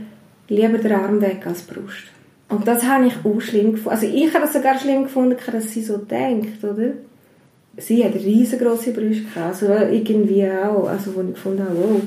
lieber 0.49 0.79
der 0.79 0.99
Arm 0.99 1.21
weg 1.21 1.47
als 1.47 1.65
die 1.65 1.73
Brust. 1.73 2.09
Und 2.49 2.67
das 2.67 2.85
habe 2.85 3.07
ich 3.07 3.15
auch 3.25 3.41
schlimm 3.41 3.71
gefunden. 3.75 3.91
Also 3.91 4.07
ich 4.07 4.35
habe 4.35 4.41
das 4.41 4.53
sogar 4.53 4.77
schlimm 4.81 5.05
gefunden, 5.05 5.37
dass 5.53 5.73
sie 5.73 5.83
so 5.83 5.97
denkt, 5.99 6.65
oder? 6.65 6.95
Sie 7.77 8.05
hat 8.05 8.17
riesengroße 8.17 8.93
Brüste 8.93 9.23
gehabt, 9.23 9.63
also 9.63 9.67
irgendwie 9.67 10.45
auch, 10.51 10.89
also 10.89 11.15
wo 11.15 11.21
ich 11.21 11.35
gefunden 11.35 11.63
habe, 11.63 11.77
wow, 11.77 12.03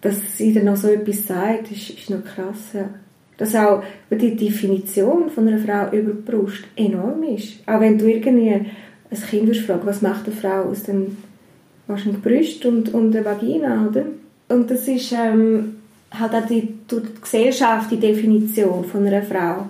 dass 0.00 0.38
sie 0.38 0.54
dann 0.54 0.66
noch 0.66 0.76
so 0.76 0.88
etwas 0.88 1.26
sagt, 1.26 1.72
ist, 1.72 1.90
ist 1.90 2.10
noch 2.10 2.24
krass, 2.24 2.74
ja. 2.74 2.88
Dass 3.36 3.56
auch 3.56 3.82
die 4.08 4.36
Definition 4.36 5.30
von 5.30 5.48
einer 5.48 5.58
Frau 5.58 5.94
über 5.96 6.12
die 6.12 6.22
Brust 6.30 6.62
enorm 6.76 7.24
ist. 7.24 7.54
Auch 7.66 7.80
wenn 7.80 7.98
du 7.98 8.06
irgendwie 8.06 8.52
ein 8.52 8.70
Kind 9.28 9.56
fragen, 9.56 9.84
was 9.84 10.00
macht 10.00 10.26
eine 10.26 10.36
Frau 10.36 10.70
aus 10.70 10.84
dem 10.84 11.16
wahrscheinlich 11.88 12.22
Brust 12.22 12.64
und, 12.64 12.94
und 12.94 13.10
der 13.10 13.24
Vagina, 13.24 13.88
oder? 13.88 14.04
Und 14.48 14.70
das 14.70 14.86
ist 14.88 15.12
ähm, 15.12 15.76
halt 16.10 16.34
auch 16.34 16.46
die, 16.46 16.68
durch 16.86 17.04
die 17.04 17.20
Gesellschaft 17.20 17.90
die 17.90 18.00
Definition 18.00 18.84
von 18.84 19.06
einer 19.06 19.22
Frau 19.22 19.66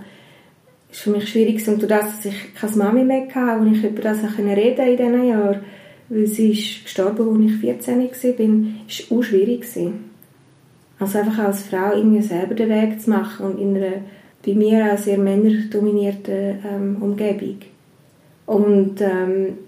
ist 0.91 1.01
für 1.01 1.11
mich 1.11 1.29
schwierig 1.29 1.67
und 1.67 1.83
durch 1.83 1.89
das, 1.89 2.17
dass 2.17 2.27
ich 2.27 2.55
keine 2.55 2.77
Mami 2.77 3.05
mehr 3.05 3.27
hatte 3.35 3.61
und 3.61 3.75
ich 3.75 3.85
über 3.85 4.03
das 4.03 4.19
auch 4.19 4.39
reden 4.39 4.87
in 4.87 4.97
diesen 4.97 5.29
Jahren, 5.29 5.61
weil 6.09 6.27
sie 6.27 6.53
ist 6.53 6.85
gestorben, 6.85 7.43
als 7.43 7.53
ich 7.53 7.61
14 7.61 7.99
war, 7.99 8.05
war 8.05 8.69
es 8.89 9.11
auch 9.11 9.23
schwierig. 9.23 9.67
Also 11.01 11.19
einfach 11.19 11.39
als 11.39 11.65
Frau 11.65 11.97
irgendwie 11.97 12.23
selber 12.23 12.55
den 12.55 12.69
Weg 12.69 13.01
zu 13.01 13.11
machen 13.11 13.47
und 13.47 13.59
in 13.59 13.77
einer 13.77 13.93
bei 14.45 14.55
mir 14.55 14.93
auch 14.93 14.99
sehr 14.99 15.19
männerdominierten 15.19 16.59
ähm, 16.71 16.97
Umgebung. 17.01 17.57
Und 18.47 19.01
ähm, 19.01 19.59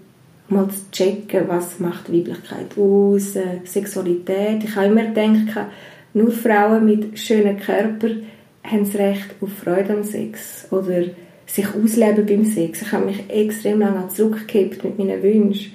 mal 0.49 0.69
zu 0.69 0.91
checken, 0.91 1.47
was 1.47 1.79
macht 1.79 2.11
Weiblichkeit 2.11 2.77
aus, 2.77 3.35
äh, 3.35 3.59
Sexualität. 3.65 4.63
Ich 4.63 4.75
habe 4.75 4.87
immer 4.87 5.05
gedacht, 5.05 5.67
nur 6.13 6.31
Frauen 6.31 6.85
mit 6.85 7.19
schönen 7.19 7.59
Körpern 7.59 8.23
haben 8.63 8.85
das 8.85 8.95
Recht 8.95 9.35
auf 9.41 9.53
Freude 9.53 9.93
am 9.93 10.03
Sex 10.03 10.67
oder 10.71 11.03
sich 11.45 11.67
ausleben 11.73 12.25
beim 12.25 12.45
Sex. 12.45 12.81
Ich 12.81 12.91
habe 12.91 13.05
mich 13.05 13.29
extrem 13.29 13.79
lange 13.79 14.07
zurückgekippt 14.09 14.83
mit 14.83 14.97
meinen 14.97 15.23
Wünschen, 15.23 15.73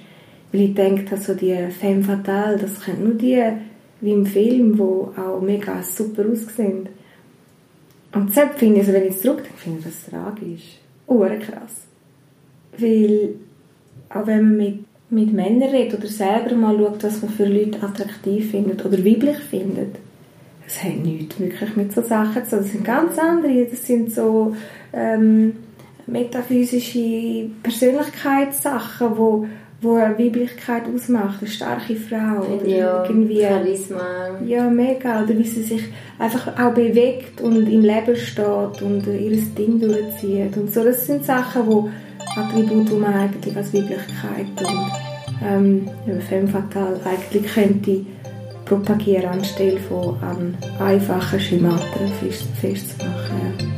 weil 0.51 0.61
ich 0.61 0.73
denke, 0.75 1.17
so 1.17 1.33
die 1.33 1.55
Femme 1.79 2.03
Fatale, 2.03 2.57
das 2.57 2.79
können 2.79 3.03
nur 3.03 3.15
die 3.15 3.41
wie 4.01 4.11
im 4.11 4.25
Film, 4.25 4.77
wo 4.77 5.13
auch 5.15 5.39
mega 5.39 5.81
super 5.81 6.25
aussehen. 6.29 6.89
Und 8.11 8.29
deshalb 8.29 8.59
finde 8.59 8.75
ich, 8.75 8.81
also 8.81 8.93
wenn 8.93 9.07
ich 9.07 9.17
zurückdenke, 9.17 9.57
finde 9.57 9.79
ich 9.79 9.85
das 9.85 10.05
tragisch. 10.05 10.77
Uhr 11.07 11.29
krass. 11.29 11.87
Weil, 12.77 13.35
auch 14.13 14.27
wenn 14.27 14.43
man 14.43 14.57
mit, 14.57 14.79
mit 15.09 15.33
Männern 15.33 15.69
redet 15.69 15.99
oder 15.99 16.07
selber 16.07 16.55
mal 16.55 16.77
schaut, 16.77 17.03
was 17.03 17.21
man 17.21 17.31
für 17.31 17.45
Leute 17.45 17.81
attraktiv 17.83 18.51
findet 18.51 18.85
oder 18.85 18.97
weiblich 18.99 19.37
findet, 19.37 19.95
das 20.65 20.83
hat 20.83 21.03
nichts 21.03 21.39
wirklich 21.39 21.75
mit 21.75 21.93
so 21.93 22.01
Sachen 22.01 22.43
zu 22.45 22.51
tun. 22.51 22.59
Das 22.59 22.71
sind 22.71 22.85
ganz 22.85 23.17
andere. 23.17 23.65
Das 23.65 23.85
sind 23.85 24.11
so 24.11 24.55
ähm, 24.93 25.53
metaphysische 26.07 27.49
Persönlichkeitssachen, 27.61 29.17
wo 29.17 29.45
wo 29.83 29.95
eine 29.95 30.17
Weiblichkeit 30.17 30.83
ausmacht, 30.93 31.39
eine 31.41 31.49
starke 31.49 31.95
Frau 31.97 32.41
oder 32.55 32.65
ja, 32.65 33.03
irgendwie 33.03 33.41
Charisma. 33.41 34.39
ja 34.45 34.69
mega 34.69 35.21
oder 35.21 35.37
wie 35.37 35.43
sie 35.43 35.63
sich 35.63 35.83
einfach 36.17 36.57
auch 36.57 36.73
bewegt 36.73 37.41
und 37.41 37.67
im 37.67 37.81
Leben 37.81 38.15
steht 38.15 38.81
und 38.81 39.05
ihr 39.07 39.37
Ding 39.57 39.81
durchzieht 39.81 40.55
und 40.55 40.73
so 40.73 40.85
das 40.85 41.05
sind 41.05 41.25
Sachen 41.25 41.67
wo 41.67 41.89
Man 42.35 42.49
eigentlich 43.05 43.55
als 43.55 43.73
Weiblichkeit 43.73 44.47
und 44.59 44.91
ähm, 45.43 45.89
Femme 46.21 46.47
Fatale 46.47 46.99
eigentlich 47.05 47.53
könnte 47.53 48.05
propagieren 48.65 49.25
anstelle 49.25 49.79
von 49.79 50.17
an 50.21 50.57
einfachen 50.79 51.39
Schemata 51.39 51.99
festzumachen. 52.59 53.72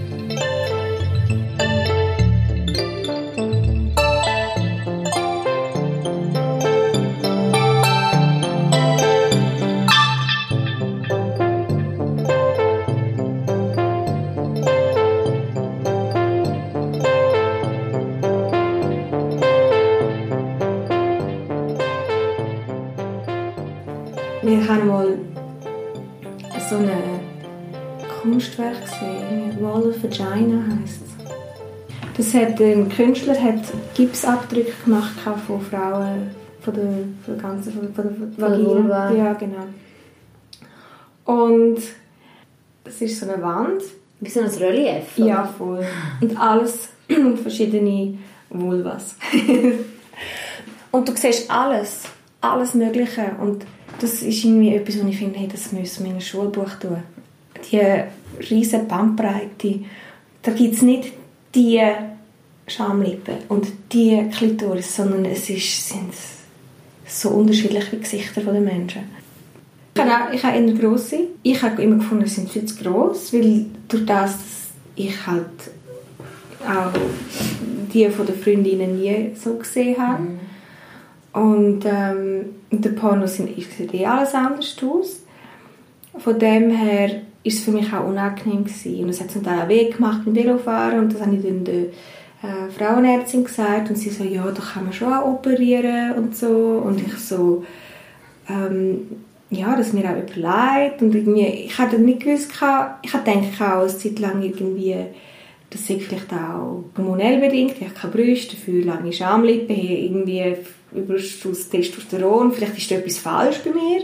Hat 32.36 32.60
ein 32.60 32.90
Künstler 32.90 33.42
hat 33.42 33.62
Gipsabdrücke 33.96 34.74
gemacht 34.84 35.16
von 35.48 35.62
Frauen, 35.62 36.30
von 36.62 36.74
der, 36.74 36.84
von 36.84 37.36
der 37.36 37.36
ganzen 37.38 37.74
von 37.74 37.94
von 37.94 38.18
der 38.38 38.50
Vagina. 38.50 39.14
Ja, 39.14 39.34
genau. 39.34 39.66
Und 41.26 41.78
es 42.84 43.02
ist 43.02 43.20
so 43.20 43.30
eine 43.30 43.42
Wand. 43.42 43.82
Wie 44.20 44.30
so 44.30 44.42
ein 44.42 44.48
Relief? 44.48 45.18
Oder? 45.18 45.28
Ja, 45.28 45.46
voll. 45.46 45.86
Und 46.22 46.40
alles 46.40 46.90
verschiedene 47.42 48.18
Vulvas. 48.50 49.16
und 50.92 51.10
du 51.10 51.16
siehst 51.16 51.50
alles, 51.50 52.04
alles 52.42 52.74
Mögliche. 52.74 53.32
Und 53.42 53.66
das 54.00 54.22
ist 54.22 54.44
irgendwie 54.44 54.76
etwas, 54.76 55.02
wo 55.02 55.08
ich 55.08 55.18
finde, 55.18 55.40
hey, 55.40 55.48
das 55.52 55.72
müssen 55.72 56.04
wir 56.04 56.12
in 56.12 56.18
ein 56.18 56.22
Schulbuch 56.22 56.76
tun. 56.76 57.04
Die 57.72 57.82
riesen 58.50 58.88
Bandbreite. 58.88 59.80
Da 60.42 60.52
gibt 60.52 60.76
es 60.76 60.82
nicht 60.82 61.12
die 61.56 61.82
Schamlippen 62.68 63.38
und 63.50 63.68
die 63.92 64.28
Klitoris, 64.32 64.96
sondern 64.96 65.26
es 65.26 65.50
ist, 65.50 65.90
sind 65.90 66.14
so 67.08 67.30
unterschiedliche 67.30 67.98
Gesichter 67.98 68.42
der 68.42 68.62
Menschen. 68.62 69.04
Ich 69.94 70.02
habe, 70.02 70.12
auch, 70.12 70.34
ich 70.34 70.44
habe 70.44 70.58
eher 70.58 70.74
grosse. 70.74 71.20
Ich 71.44 71.62
habe 71.62 71.82
immer 71.82 71.98
gefunden, 71.98 72.26
sie 72.26 72.36
sind 72.36 72.50
viel 72.50 72.66
zu 72.66 72.84
gross, 72.84 73.32
weil 73.32 73.68
durch 73.88 74.06
das, 74.06 74.32
dass 74.32 74.40
ich 74.96 75.28
halt 75.28 75.46
auch 76.68 76.92
die 77.94 78.10
von 78.10 78.26
den 78.26 78.36
Freundinnen 78.36 79.00
nie 79.00 79.32
so 79.36 79.56
gesehen 79.56 79.98
habe. 79.98 80.24
Mhm. 80.24 80.40
Und 81.34 81.86
ähm, 81.86 82.46
in 82.70 82.82
den 82.82 82.96
Pornos 82.96 83.36
sieht 83.36 83.94
eh 83.94 84.06
alles 84.06 84.34
anders 84.34 84.76
aus. 84.82 85.22
Von 86.18 86.40
dem 86.40 86.72
her 86.72 87.10
war 87.10 87.22
es 87.44 87.60
für 87.60 87.72
mich 87.72 87.92
auch 87.94 88.08
unangenehm 88.08 88.64
gewesen. 88.64 89.04
Und 89.04 89.10
es 89.10 89.22
hat 89.22 89.32
zum 89.32 89.44
Teil 89.44 89.62
auch 89.62 89.70
weh 89.70 89.90
gemacht 89.90 90.26
mit 90.26 90.36
Velofahren 90.36 91.00
und 91.00 91.14
das 91.14 91.22
habe 91.22 91.36
ich 91.36 91.44
dann 91.44 91.64
der 91.64 91.86
äh, 92.46 92.72
Frauenärztin 92.72 93.44
gesagt 93.44 93.90
und 93.90 93.98
sie 93.98 94.10
so, 94.10 94.24
ja, 94.24 94.46
da 94.46 94.62
kann 94.62 94.84
man 94.84 94.94
schon 94.94 95.14
auch 95.14 95.26
operieren 95.26 96.14
und 96.14 96.36
so. 96.36 96.82
Und 96.86 97.02
ich 97.06 97.18
so, 97.18 97.64
ähm, 98.50 99.02
ja, 99.50 99.76
dass 99.76 99.94
mir 99.94 100.06
auch 100.06 100.18
überlegt 100.18 101.02
und 101.02 101.16
irgendwie, 101.16 101.46
ich 101.46 101.78
hatte 101.78 102.00
nicht 102.00 102.22
gewusst, 102.22 102.52
ich 103.02 103.14
hatte 103.14 103.32
gedacht 103.32 103.62
auch 103.62 103.82
eine 103.82 103.88
Zeit 103.88 104.20
lang 104.20 104.42
irgendwie, 104.42 104.96
das 105.70 105.88
sei 105.88 106.00
vielleicht 106.00 106.32
auch 106.34 106.84
hormonell 106.98 107.40
bedingt, 107.40 107.76
ich 107.80 107.88
habe 107.88 107.94
keine 107.94 108.14
Brüste, 108.14 108.56
dafür 108.56 108.86
lange 108.86 109.14
Schamlippen, 109.14 109.76
irgendwie 109.76 110.56
Überschuss 110.94 111.70
Testosteron, 111.70 112.52
vielleicht 112.52 112.78
ist 112.78 112.92
da 112.92 112.96
etwas 112.96 113.18
falsch 113.18 113.60
bei 113.64 113.72
mir. 113.72 114.04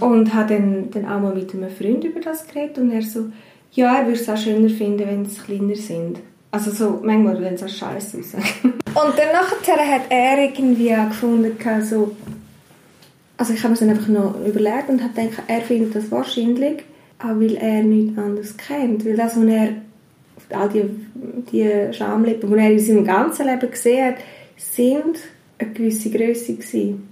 Und 0.00 0.32
habe 0.32 0.54
dann, 0.54 0.90
dann 0.90 1.04
auch 1.04 1.20
mal 1.20 1.34
mit 1.34 1.52
einem 1.52 1.70
Freund 1.70 2.02
über 2.04 2.20
das 2.20 2.46
geredet 2.46 2.78
und 2.78 2.90
er 2.90 3.02
so, 3.02 3.26
ja, 3.72 3.98
er 3.98 4.06
würde 4.06 4.18
es 4.18 4.28
auch 4.28 4.36
schöner 4.36 4.70
finden, 4.70 5.06
wenn 5.06 5.22
es 5.22 5.44
kleiner 5.44 5.76
sind. 5.76 6.18
Also 6.56 6.70
so, 6.70 7.00
manchmal, 7.02 7.38
wenn 7.42 7.52
es 7.52 7.60
scheiße 7.60 8.18
aussieht. 8.18 8.40
und 8.62 9.18
dann 9.18 9.30
nachher 9.30 9.94
hat 9.94 10.04
er 10.08 10.42
irgendwie 10.42 10.88
gefunden, 10.88 11.54
so, 11.82 12.16
also 13.36 13.52
ich 13.52 13.62
habe 13.62 13.74
mir 13.74 13.78
dann 13.78 13.90
einfach 13.90 14.08
noch 14.08 14.40
überlegt 14.42 14.88
und 14.88 15.02
habe 15.02 15.12
gedacht, 15.12 15.42
er 15.48 15.60
findet 15.60 15.94
das 15.94 16.10
wahrscheinlich, 16.10 16.82
auch 17.18 17.38
weil 17.38 17.56
er 17.56 17.82
nichts 17.82 18.16
anderes 18.16 18.56
kennt. 18.56 19.04
Weil 19.04 19.18
das, 19.18 19.36
was 19.36 19.44
er, 19.44 19.68
all 20.48 20.70
die, 20.70 20.84
die 21.52 21.92
Schamlippen, 21.92 22.50
die 22.50 22.58
er 22.58 22.70
in 22.70 22.78
seinem 22.78 23.04
ganzen 23.04 23.48
Leben 23.48 23.70
gesehen 23.70 24.06
hat, 24.06 24.16
sind 24.56 25.18
eine 25.58 25.72
gewisse 25.72 26.08
Größe 26.08 26.54
gewesen. 26.54 27.06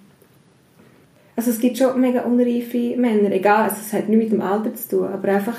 Also 1.36 1.50
es 1.50 1.60
gibt 1.60 1.76
schon 1.76 2.00
mega 2.00 2.22
unreife 2.22 2.96
Männer, 2.96 3.30
egal, 3.30 3.64
also 3.64 3.76
es 3.84 3.92
hat 3.92 4.08
nichts 4.08 4.32
mit 4.32 4.40
dem 4.40 4.40
Alter 4.40 4.74
zu 4.74 4.88
tun, 4.88 5.08
aber 5.08 5.28
einfach, 5.28 5.58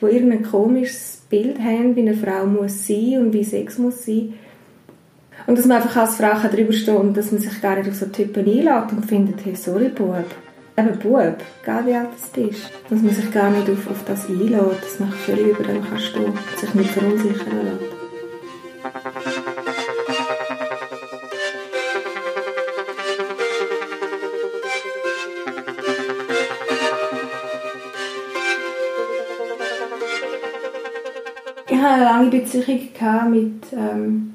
wo 0.00 0.06
irgendein 0.06 0.42
komisches 0.42 1.22
Bild 1.28 1.58
haben, 1.58 1.96
wie 1.96 2.00
eine 2.00 2.14
Frau 2.14 2.46
muss 2.46 2.86
sein 2.86 3.18
und 3.18 3.32
wie 3.32 3.44
Sex 3.44 3.78
muss 3.78 4.04
sein. 4.04 4.34
Und 5.46 5.58
dass 5.58 5.66
man 5.66 5.78
einfach 5.78 5.96
als 5.96 6.16
Frau 6.16 6.34
darüber 6.42 6.72
stehen 6.72 6.96
und 6.96 7.16
dass 7.16 7.32
man 7.32 7.40
sich 7.40 7.60
gar 7.60 7.76
nicht 7.76 7.88
auf 7.88 7.94
so 7.94 8.06
Typen 8.06 8.46
einlädt 8.46 8.92
und 8.92 9.06
findet, 9.06 9.44
hey, 9.44 9.54
sorry, 9.54 9.88
Bub. 9.88 10.24
Eben 10.78 10.98
Bub, 10.98 11.36
egal 11.62 11.86
wie 11.86 11.94
alt 11.94 12.08
du 12.34 12.42
bist. 12.42 12.70
Dass 12.90 13.00
man 13.00 13.14
sich 13.14 13.30
gar 13.30 13.50
nicht 13.50 13.68
auf, 13.70 13.90
auf 13.90 14.04
das 14.06 14.28
einlädt, 14.28 14.82
dass 14.82 15.00
man 15.00 15.10
völlig 15.12 15.48
über 15.48 15.64
dem 15.64 15.82
kann 15.84 15.98
stehen 15.98 16.26
und 16.26 16.58
sich 16.58 16.74
nicht 16.74 16.90
verunsichern 16.90 17.64
lässt. 17.64 17.95
Hatte 31.86 32.02
eine 32.02 32.04
lange 32.04 32.30
Beziehung 32.30 33.30
mit, 33.30 33.62
ähm, 33.72 34.34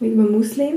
mit 0.00 0.12
einem 0.12 0.32
Muslim. 0.32 0.76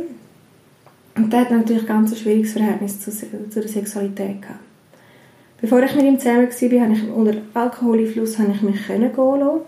Und 1.15 1.31
der 1.31 1.41
hat 1.41 1.51
natürlich 1.51 1.87
ganz 1.87 2.11
ein 2.11 2.17
schwieriges 2.17 2.53
Verhältnis 2.53 2.99
zu, 2.99 3.09
zu 3.09 3.61
der 3.61 3.69
Sexualität 3.69 4.41
gehabt. 4.41 4.59
Bevor 5.61 5.81
ich 5.81 5.95
mit 5.95 6.03
ihm 6.03 6.19
zusammen 6.19 6.49
war, 6.49 6.81
habe 6.81 6.93
ich 6.93 7.09
unter 7.09 7.33
Alkoholeinfluss 7.53 8.37
habe 8.37 8.51
ich 8.53 8.61
mich 8.61 8.85
gehen 8.85 9.01
lassen 9.01 9.61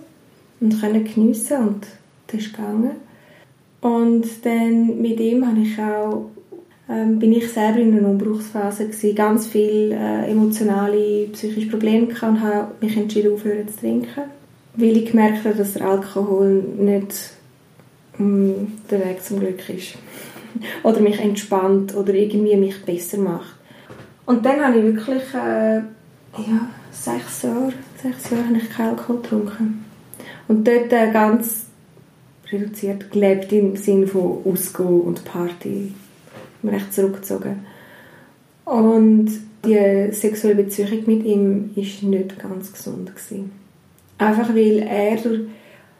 und 0.59 0.81
können 0.81 1.03
geniessen 1.05 1.57
und 1.57 1.87
das 2.27 2.41
ist 2.41 2.53
gegangen. 2.53 2.91
Und 3.79 4.25
dann 4.43 5.01
mit 5.01 5.21
ihm 5.21 5.47
habe 5.47 5.59
ich 5.61 5.79
auch, 5.79 6.31
ähm, 6.89 7.17
bin 7.17 7.31
ich 7.31 7.49
selber 7.49 7.79
in 7.79 7.97
einer 7.97 8.09
Umbruchsphase 8.09 8.87
gewesen, 8.87 9.15
ganz 9.15 9.47
viele 9.47 9.95
äh, 9.95 10.29
emotionale, 10.29 11.27
psychische 11.31 11.69
Probleme 11.69 12.07
gehabt 12.07 12.23
und 12.23 12.41
habe 12.41 12.71
mich 12.81 12.97
entschieden 12.97 13.33
aufhören 13.33 13.69
zu 13.69 13.79
trinken 13.79 14.40
weil 14.75 14.97
ich 14.97 15.11
gemerkt 15.11 15.45
habe, 15.45 15.55
dass 15.55 15.73
der 15.73 15.87
Alkohol 15.87 16.63
nicht 16.77 17.31
um, 18.17 18.73
der 18.89 19.05
Weg 19.05 19.23
zum 19.23 19.39
Glück 19.39 19.67
ist. 19.69 19.97
oder 20.83 20.99
mich 20.99 21.19
entspannt 21.19 21.95
oder 21.95 22.13
irgendwie 22.13 22.55
mich 22.55 22.83
besser 22.83 23.17
macht. 23.17 23.55
Und 24.25 24.45
dann 24.45 24.61
habe 24.61 24.79
ich 24.79 24.83
wirklich 24.83 25.23
äh, 25.33 25.77
ja, 25.77 26.69
sechs 26.91 27.41
Jahre, 27.43 27.73
sechs 28.01 28.29
Jahre 28.29 28.45
habe 28.45 28.57
ich 28.57 28.69
keinen 28.69 28.89
Alkohol 28.89 29.21
getrunken. 29.21 29.85
Und 30.47 30.67
dort 30.67 30.91
äh, 30.93 31.11
ganz 31.11 31.65
reduziert 32.51 33.11
gelebt 33.11 33.51
im 33.51 33.75
Sinne 33.75 34.07
von 34.07 34.41
Ausgehen 34.45 35.01
und 35.01 35.23
Party. 35.23 35.93
Ich 35.93 36.61
bin 36.61 36.69
recht 36.73 36.93
zurückgezogen. 36.93 37.65
Und 38.65 39.31
die 39.65 40.11
sexuelle 40.11 40.63
Beziehung 40.63 41.03
mit 41.05 41.25
ihm 41.25 41.71
war 41.75 42.09
nicht 42.09 42.39
ganz 42.39 42.71
gesund. 42.71 43.11
Gewesen. 43.15 43.60
Einfach 44.21 44.49
weil 44.49 44.77
er 44.87 45.15
durch 45.15 45.41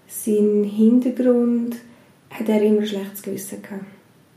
seinen 0.08 0.64
Hintergrund 0.64 1.78
hat 2.30 2.48
er 2.48 2.62
immer 2.62 2.82
ein 2.82 2.88
schlechtes 2.88 3.24
Gewissen 3.24 3.64
gehabt. 3.64 3.82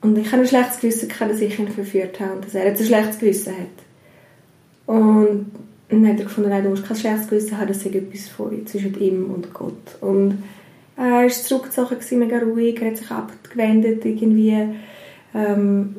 Und 0.00 0.16
ich 0.16 0.32
habe 0.32 0.40
ein 0.40 0.48
schlechtes 0.48 0.80
Gewissen 0.80 1.08
gehabt, 1.10 1.30
dass 1.30 1.40
ich 1.42 1.58
ihn 1.58 1.68
verführt 1.68 2.18
habe 2.18 2.32
und 2.32 2.46
dass 2.46 2.54
er 2.54 2.66
jetzt 2.66 2.80
ein 2.80 2.86
schlechtes 2.86 3.18
Gewissen 3.18 3.52
hat. 3.52 4.86
Und 4.86 5.50
dann 5.90 6.08
hat 6.08 6.18
er 6.18 6.24
gefunden, 6.24 6.48
nein, 6.48 6.64
du 6.64 6.70
musst 6.70 6.86
kein 6.86 6.96
schlechtes 6.96 7.28
Gewissen 7.28 7.58
haben, 7.58 7.68
das 7.68 7.84
ist 7.84 7.94
etwas 7.94 8.28
von, 8.28 8.66
zwischen 8.66 8.98
ihm 8.98 9.30
und 9.30 9.52
Gott. 9.52 10.00
Und 10.00 10.42
er 10.96 11.22
war 11.22 11.28
zurückgezogen, 11.28 11.98
mega 12.18 12.38
ruhig, 12.38 12.80
er 12.80 12.90
hat 12.90 12.96
sich 12.96 13.10
abgewendet, 13.10 14.02
irgendwie, 14.06 14.66
ähm, 15.34 15.96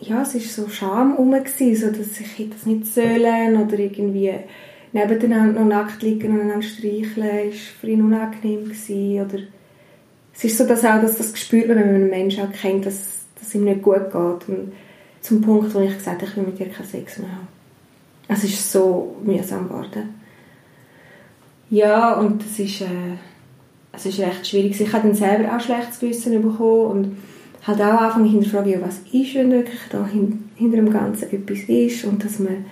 ja, 0.00 0.20
es 0.20 0.34
war 0.34 0.40
so 0.42 0.68
Scham 0.68 1.12
herum, 1.12 1.34
so 1.74 1.86
dass 1.86 2.20
ich 2.20 2.50
das 2.50 2.66
nicht 2.66 2.86
sollen 2.86 3.56
oder 3.56 3.78
irgendwie 3.78 4.34
nebeneinander 4.92 5.60
noch 5.60 5.68
nackt 5.68 6.02
liegen 6.02 6.32
und 6.32 6.40
einander 6.40 6.62
streicheln, 6.62 7.16
war 7.16 7.52
für 7.80 7.86
ihn 7.86 8.02
unangenehm. 8.02 8.64
Gewesen. 8.64 9.20
Oder 9.20 9.42
es 10.34 10.44
ist 10.44 10.58
so, 10.58 10.66
dass 10.66 10.84
auch 10.84 11.00
dass 11.00 11.16
das 11.16 11.32
gespürt 11.32 11.68
wird, 11.68 11.78
wenn 11.78 11.86
man 11.86 11.94
einen 11.96 12.10
Menschen 12.10 12.44
auch 12.44 12.52
kennt, 12.52 12.86
dass, 12.86 13.20
dass 13.38 13.54
ihm 13.54 13.64
nicht 13.64 13.82
gut 13.82 14.10
geht. 14.10 14.48
Und 14.48 14.72
zum 15.20 15.40
Punkt, 15.42 15.74
wo 15.74 15.80
ich 15.80 15.94
gesagt 15.94 16.22
habe, 16.22 16.30
ich 16.30 16.36
will 16.36 16.44
mit 16.44 16.58
dir 16.58 16.68
keinen 16.68 16.88
Sex 16.88 17.18
mehr 17.18 17.30
haben. 17.30 17.48
Es 18.28 18.44
ist 18.44 18.70
so 18.70 19.16
mühsam 19.24 19.68
geworden. 19.68 20.14
Ja, 21.68 22.14
und 22.14 22.42
es 22.42 22.58
ist, 22.58 22.80
äh, 22.80 23.16
es 23.92 24.06
ist 24.06 24.18
recht 24.18 24.46
schwierig. 24.46 24.80
Ich 24.80 24.92
habe 24.92 25.08
dann 25.08 25.16
selber 25.16 25.56
auch 25.56 25.60
schlechtes 25.60 26.00
Gewissen 26.00 26.40
bekommen 26.42 26.86
und 26.86 27.16
halt 27.66 27.80
auch 27.80 28.00
anfangen 28.00 28.30
hinterfragen, 28.30 28.72
ja, 28.72 28.80
was 28.80 29.00
ist, 29.12 29.34
wenn 29.34 29.50
wirklich 29.50 29.80
da 29.90 30.06
hinter 30.06 30.76
dem 30.76 30.90
Ganzen 30.90 31.32
etwas 31.32 31.58
ist 31.68 32.04
und 32.04 32.24
dass 32.24 32.38
man 32.38 32.64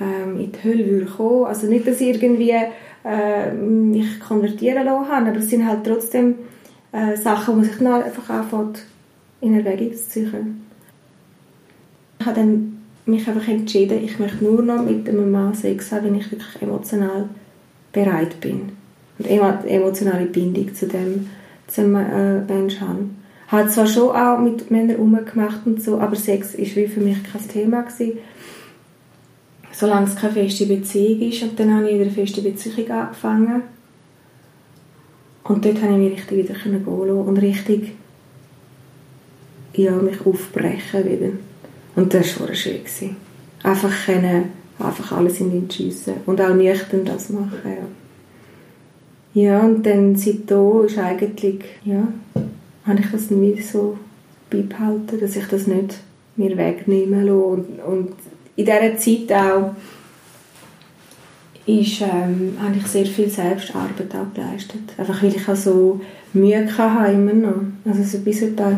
ähm, 0.00 0.40
in 0.40 0.52
die 0.52 0.64
Hölle 0.64 0.86
würde 0.86 1.06
kommen. 1.06 1.46
Also 1.46 1.66
nicht, 1.66 1.86
dass 1.86 2.00
ich 2.00 2.08
irgendwie 2.08 2.54
äh, 3.04 3.52
mich 3.52 4.20
konvertieren 4.20 4.84
lassen 4.84 5.08
habe, 5.08 5.28
aber 5.28 5.38
es 5.38 5.50
sind 5.50 5.66
halt 5.66 5.84
trotzdem 5.84 6.34
äh, 6.92 7.16
Sachen, 7.16 7.60
die 7.60 7.68
sich 7.68 7.78
dann 7.78 8.02
einfach 8.02 8.28
anfängt 8.30 8.82
in 9.40 9.54
Erwägung 9.54 9.94
zu 9.94 10.08
ziehen. 10.08 10.64
Ich 12.18 12.26
habe 12.26 12.36
dann 12.36 12.78
mich 13.06 13.26
einfach 13.26 13.48
entschieden, 13.48 14.04
ich 14.04 14.18
möchte 14.18 14.44
nur 14.44 14.62
noch 14.62 14.84
mit 14.84 15.08
einem 15.08 15.30
Mann 15.30 15.54
Sex 15.54 15.90
haben, 15.92 16.06
wenn 16.06 16.16
ich 16.16 16.30
wirklich 16.30 16.60
emotional 16.60 17.28
bereit 17.92 18.40
bin. 18.40 18.72
Und 19.18 19.26
emotionale 19.26 20.26
Bindung 20.26 20.74
zu 20.74 20.86
dem, 20.86 21.28
zu 21.66 21.82
dem 21.82 21.94
äh, 21.94 22.40
Mensch 22.40 22.80
habe. 22.80 23.06
Habe 23.48 23.68
zwar 23.68 23.86
schon 23.86 24.14
auch 24.14 24.38
mit 24.38 24.70
Männern 24.70 24.96
rumgemacht 24.96 25.66
und 25.66 25.82
so, 25.82 25.98
aber 25.98 26.14
Sex 26.14 26.56
war 26.56 26.88
für 26.88 27.00
mich 27.00 27.18
kein 27.24 27.48
Thema 27.48 27.82
gewesen 27.82 28.18
solange 29.72 30.06
es 30.06 30.16
keine 30.16 30.32
feste 30.32 30.66
Beziehung 30.66 31.20
ist. 31.20 31.42
Und 31.42 31.58
dann 31.58 31.74
habe 31.74 31.88
ich 31.88 31.96
in 31.96 32.02
eine 32.02 32.10
feste 32.10 32.42
Beziehung 32.42 32.90
angefangen. 32.90 33.62
Und 35.44 35.64
dort 35.64 35.82
habe 35.82 35.92
ich 35.92 35.98
mich 35.98 36.12
richtig 36.12 36.38
wieder 36.38 36.54
gehen 36.54 37.10
und 37.10 37.36
richtig 37.38 37.92
ja, 39.74 39.92
mich 39.92 40.24
aufbrechen 40.24 41.04
wieder. 41.04 41.32
Und 41.96 42.14
das 42.14 42.40
war 42.40 42.54
schön. 42.54 42.78
Gewesen. 42.78 43.16
Einfach 43.62 44.06
können, 44.06 44.50
einfach 44.78 45.12
alles 45.12 45.40
in 45.40 45.50
den 45.50 45.70
schiessen 45.70 46.14
und 46.26 46.40
auch 46.40 46.54
nüchtern 46.54 47.04
das 47.04 47.30
machen. 47.30 47.60
Ja. 47.64 47.86
Ja, 49.32 49.60
und 49.60 49.84
dann 49.86 50.16
seitdem 50.16 50.86
ist 50.86 50.98
eigentlich, 50.98 51.60
ja, 51.84 52.08
habe 52.84 53.00
ich 53.00 53.10
das 53.12 53.30
nie 53.30 53.60
so 53.60 53.96
beibehalten, 54.50 55.20
dass 55.20 55.36
ich 55.36 55.46
das 55.46 55.68
nicht 55.68 55.98
mir 56.36 56.56
wegnehmen 56.56 57.26
lasse 57.26 57.38
und, 57.38 57.78
und 57.80 58.12
in 58.56 58.64
dieser 58.64 58.96
Zeit 58.96 59.32
auch 59.32 59.74
ist, 61.66 62.00
ähm, 62.00 62.56
habe 62.60 62.76
ich 62.76 62.86
sehr 62.86 63.06
viel 63.06 63.28
Selbstarbeit 63.28 64.14
auch 64.14 64.34
geleistet. 64.34 64.80
Einfach 64.96 65.22
weil 65.22 65.34
ich 65.34 65.48
auch 65.48 65.56
so 65.56 66.00
Mühe 66.32 66.66
hatte 66.78 67.12
immer 67.12 67.32
noch. 67.32 67.62
Also 67.84 68.02
so 68.02 68.18
bis 68.18 68.42
etwa, 68.42 68.70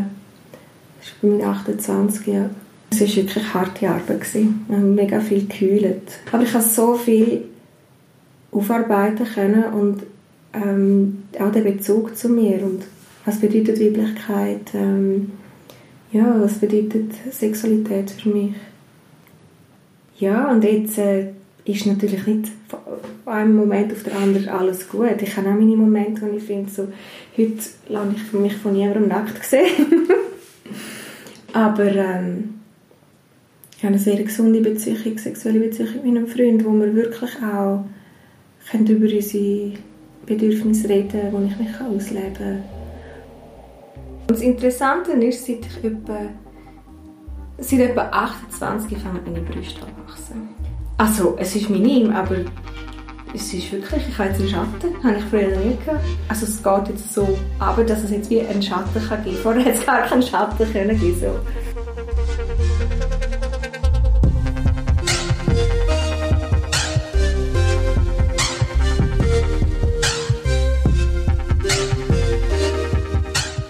das 0.99 1.09
ist 1.09 1.21
bei 1.21 1.29
mir 1.29 1.47
28, 1.47 2.27
ja. 2.27 2.51
Es 2.91 3.01
war 3.01 3.09
wirklich 3.09 3.55
harte 3.55 3.89
Arbeit. 3.89 4.21
Gewesen. 4.21 4.67
Ich 4.69 4.75
habe 4.75 4.85
mega 4.85 5.21
viel 5.21 5.47
gekühlt. 5.47 6.13
Aber 6.31 6.43
ich 6.43 6.53
habe 6.53 6.65
so 6.65 6.95
viel 6.95 7.45
aufarbeiten 8.51 9.27
können 9.27 9.65
und 9.73 10.03
ähm, 10.53 11.23
auch 11.41 11.51
den 11.51 11.65
Bezug 11.65 12.17
zu 12.17 12.29
mir 12.29 12.63
und 12.63 12.83
was 13.25 13.41
bedeutet 13.41 13.81
Weiblichkeit, 13.81 14.75
ähm, 14.75 15.31
ja, 16.13 16.37
was 16.39 16.55
bedeutet 16.55 17.13
Sexualität 17.31 18.11
für 18.11 18.29
mich. 18.29 18.53
Ja, 20.19 20.51
und 20.51 20.65
jetzt 20.65 20.99
äh, 20.99 21.31
ist 21.65 21.87
natürlich 21.87 22.27
nicht 22.27 22.49
von 22.69 23.33
einem 23.33 23.57
Moment 23.57 23.93
auf 23.93 24.03
den 24.03 24.15
anderen 24.15 24.49
alles 24.49 24.89
gut. 24.89 25.21
Ich 25.21 25.37
habe 25.37 25.49
auch 25.49 25.55
meine 25.55 25.77
Momente, 25.77 26.23
wo 26.23 26.37
ich 26.37 26.43
finde, 26.43 26.71
so, 26.71 26.89
heute 27.37 27.63
lasse 27.89 28.15
ich 28.17 28.33
mich 28.33 28.57
von 28.57 28.73
niemandem 28.73 29.09
nackt 29.09 29.45
sehen. 29.45 30.09
Aber 31.53 31.95
ähm, 31.95 32.55
ich 33.77 33.85
habe 33.85 33.95
eine 33.95 33.99
sehr 33.99 34.23
gesunde 34.23 34.61
Beziehung, 34.61 35.19
sexuelle 35.19 35.61
Beziehung 35.61 35.95
mit 35.95 36.05
meinem 36.05 36.27
Freund, 36.27 36.65
wo 36.65 36.73
wir 36.73 36.95
wirklich 36.95 37.31
auch 37.43 37.85
können 38.71 38.87
über 38.87 39.13
unsere 39.13 39.73
Bedürfnisse 40.25 40.89
reden, 40.89 41.33
wo 41.33 41.45
ich 41.45 41.59
mich 41.59 41.81
ausleben 41.81 42.35
kann. 42.35 42.63
Und 44.21 44.31
das 44.31 44.41
Interessante 44.41 45.13
ist, 45.13 45.45
seit 45.45 45.67
ich 45.67 45.85
etwa, 45.85 46.31
seit 47.59 47.81
etwa 47.81 48.03
28 48.11 48.99
fangen 48.99 49.21
meine 49.25 49.41
Brüste 49.41 49.83
an 49.83 49.93
wachsen. 50.07 50.49
Also, 50.99 51.37
es 51.39 51.57
ist 51.57 51.71
minim, 51.71 52.11
aber 52.13 52.37
es 53.35 53.53
ist 53.55 53.73
wirklich, 53.73 54.09
ich 54.09 54.19
habe 54.19 54.29
jetzt 54.29 54.41
einen 54.41 54.51
Schatten, 54.51 55.03
habe 55.03 55.17
ich 55.17 55.25
früher 55.25 55.57
nie 55.57 55.77
gehabt. 55.85 56.05
Also 56.29 56.45
es 56.45 56.63
geht 56.63 56.89
jetzt 56.89 57.15
so 57.15 57.39
aber 57.59 57.85
dass 57.85 58.03
es 58.03 58.11
jetzt 58.11 58.29
wie 58.29 58.41
einen 58.41 58.63
Schatten 58.63 59.09
kann 59.09 59.25
geben 59.25 59.37
kann. 59.37 59.43
Vorher 59.43 59.65
hätte 59.65 59.79
es 59.79 59.87
gar 59.87 60.03
keinen 60.03 60.23
Schatten 60.23 60.73
können 60.73 60.99
geben 61.01 61.19
so. 61.19 61.41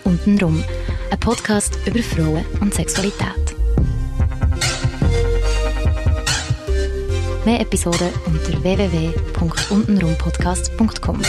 Untenrum, 0.04 0.64
ein 1.10 1.20
Podcast 1.20 1.78
über 1.86 2.02
Frauen 2.02 2.44
und 2.60 2.74
Sexualität. 2.74 3.51
Mehr 7.44 7.60
Episoden 7.60 8.08
unter 8.26 8.62
www.untenrumpodcast.com 8.62 11.20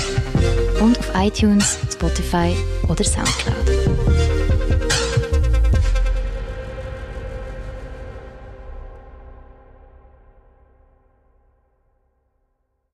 und 0.81 0.99
auf 0.99 1.11
iTunes, 1.15 1.79
Spotify 1.91 2.55
oder 2.87 3.03
Soundcloud. 3.03 3.62